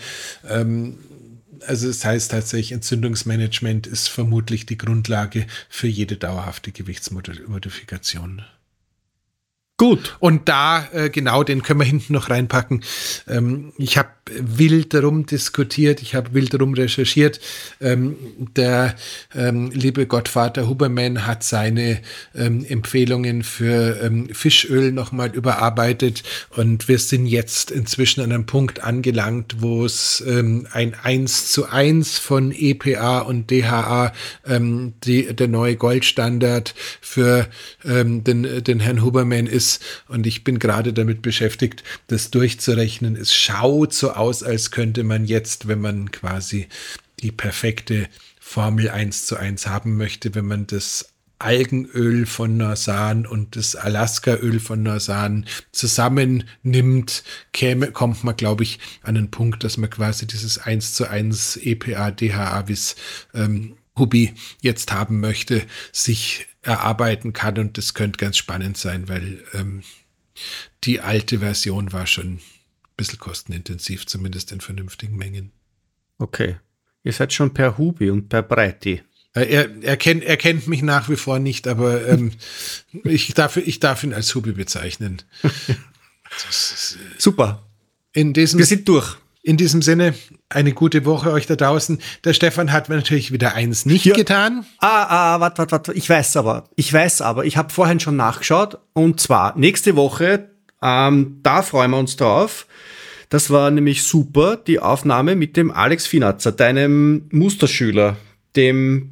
[0.48, 0.96] Ähm,
[1.66, 8.42] also es das heißt tatsächlich, Entzündungsmanagement ist vermutlich die Grundlage für jede dauerhafte Gewichtsmodifikation.
[9.82, 10.16] Gut.
[10.20, 12.84] Und da, äh, genau, den können wir hinten noch reinpacken.
[13.26, 17.40] Ähm, ich habe wild darum diskutiert, ich habe wild darum recherchiert.
[17.80, 18.16] Ähm,
[18.56, 18.94] der
[19.34, 22.00] ähm, liebe Gottvater Huberman hat seine
[22.32, 28.84] ähm, Empfehlungen für ähm, Fischöl nochmal überarbeitet und wir sind jetzt inzwischen an einem Punkt
[28.84, 34.12] angelangt, wo es ähm, ein 1 zu 1 von EPA und DHA,
[35.04, 37.48] die, der neue Goldstandard für
[37.82, 39.71] den, den Herrn Huberman ist
[40.08, 43.16] und ich bin gerade damit beschäftigt, das durchzurechnen.
[43.16, 46.68] Es schaut so aus, als könnte man jetzt, wenn man quasi
[47.20, 48.08] die perfekte
[48.40, 51.12] Formel 1 zu 1 haben möchte, wenn man das
[51.42, 59.16] Algenöl von Norsan und das Alaskaöl von Norsan zusammennimmt, käme, kommt man, glaube ich, an
[59.16, 62.96] den Punkt, dass man quasi dieses 1 zu 1 EPA, DHA, wie es
[63.34, 67.58] ähm, Hubi jetzt haben möchte, sich erarbeiten kann.
[67.58, 69.82] Und das könnte ganz spannend sein, weil ähm,
[70.84, 72.40] die alte Version war schon
[72.96, 75.52] bisschen kostenintensiv, zumindest in vernünftigen Mengen.
[76.18, 76.56] Okay.
[77.04, 79.02] Ihr seid schon per Hubi und per Breiti.
[79.34, 82.32] Äh, er, er, kennt, er kennt mich nach wie vor nicht, aber ähm,
[83.04, 85.22] ich, darf, ich darf ihn als Hubi bezeichnen.
[86.34, 87.68] Äh, Super.
[88.14, 89.18] In diesem, Wir sind durch.
[89.44, 90.14] In diesem Sinne,
[90.48, 91.98] eine gute Woche euch da draußen.
[92.24, 94.14] Der Stefan hat mir natürlich wieder eins nicht ja.
[94.14, 94.64] getan.
[94.78, 95.92] Ah, ah, warte, warte, warte.
[95.94, 96.68] Ich weiß aber.
[96.76, 97.44] Ich weiß aber.
[97.44, 98.78] Ich habe vorhin schon nachgeschaut.
[98.92, 100.48] Und zwar nächste Woche,
[100.80, 102.66] ähm, da freuen wir uns drauf.
[103.30, 108.16] Das war nämlich super, die Aufnahme mit dem Alex Finazzer, deinem Musterschüler,
[108.54, 109.10] dem,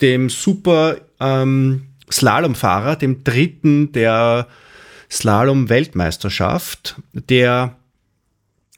[0.00, 4.46] dem super ähm, Slalomfahrer, dem dritten der
[5.10, 7.76] Slalom-Weltmeisterschaft, der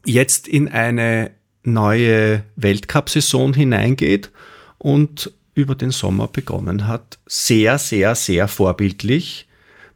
[0.04, 1.30] jetzt in eine
[1.62, 4.30] neue Weltcup-Saison hineingeht
[4.78, 9.46] und über den Sommer begonnen hat, sehr, sehr, sehr vorbildlich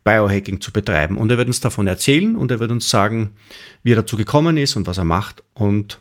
[0.04, 1.18] Biohacking zu betreiben.
[1.18, 3.32] Und er wird uns davon erzählen und er wird uns sagen,
[3.82, 6.00] wie er dazu gekommen ist und was er macht und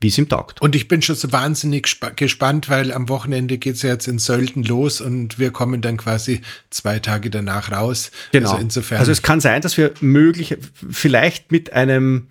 [0.00, 0.62] wie es ihm taugt.
[0.62, 4.18] Und ich bin schon so wahnsinnig gespannt, weil am Wochenende geht es ja jetzt in
[4.18, 6.40] Sölden los und wir kommen dann quasi
[6.70, 8.10] zwei Tage danach raus.
[8.32, 8.50] Genau.
[8.50, 8.98] Also insofern.
[8.98, 10.56] Also es kann sein, dass wir möglich,
[10.90, 12.28] vielleicht mit einem,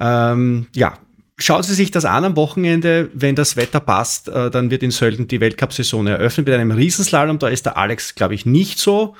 [0.00, 0.98] ähm, ja,
[1.40, 4.90] Schauen Sie sich das an am Wochenende, wenn das Wetter passt, äh, dann wird in
[4.90, 7.38] Sölden die Weltcup-Saison eröffnet mit einem Riesenslalom.
[7.38, 9.14] Da ist der Alex, glaube ich, nicht so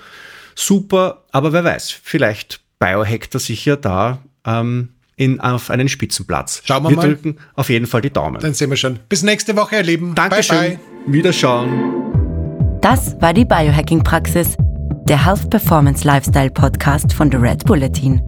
[0.57, 6.62] super, aber wer weiß, vielleicht biohackt er sich ja da ähm, in, auf einen Spitzenplatz.
[6.64, 7.07] Schauen wir wir mal.
[7.07, 8.41] drücken auf jeden Fall die Daumen.
[8.41, 8.99] Dann sehen wir schon.
[9.09, 10.16] Bis nächste Woche, ihr Lieben.
[10.16, 10.59] Dankeschön.
[10.59, 11.14] Bye, bye.
[11.14, 12.81] Wiederschauen.
[12.81, 14.57] Das war die Biohacking-Praxis,
[15.09, 18.28] der Health Performance Lifestyle Podcast von The Red Bulletin.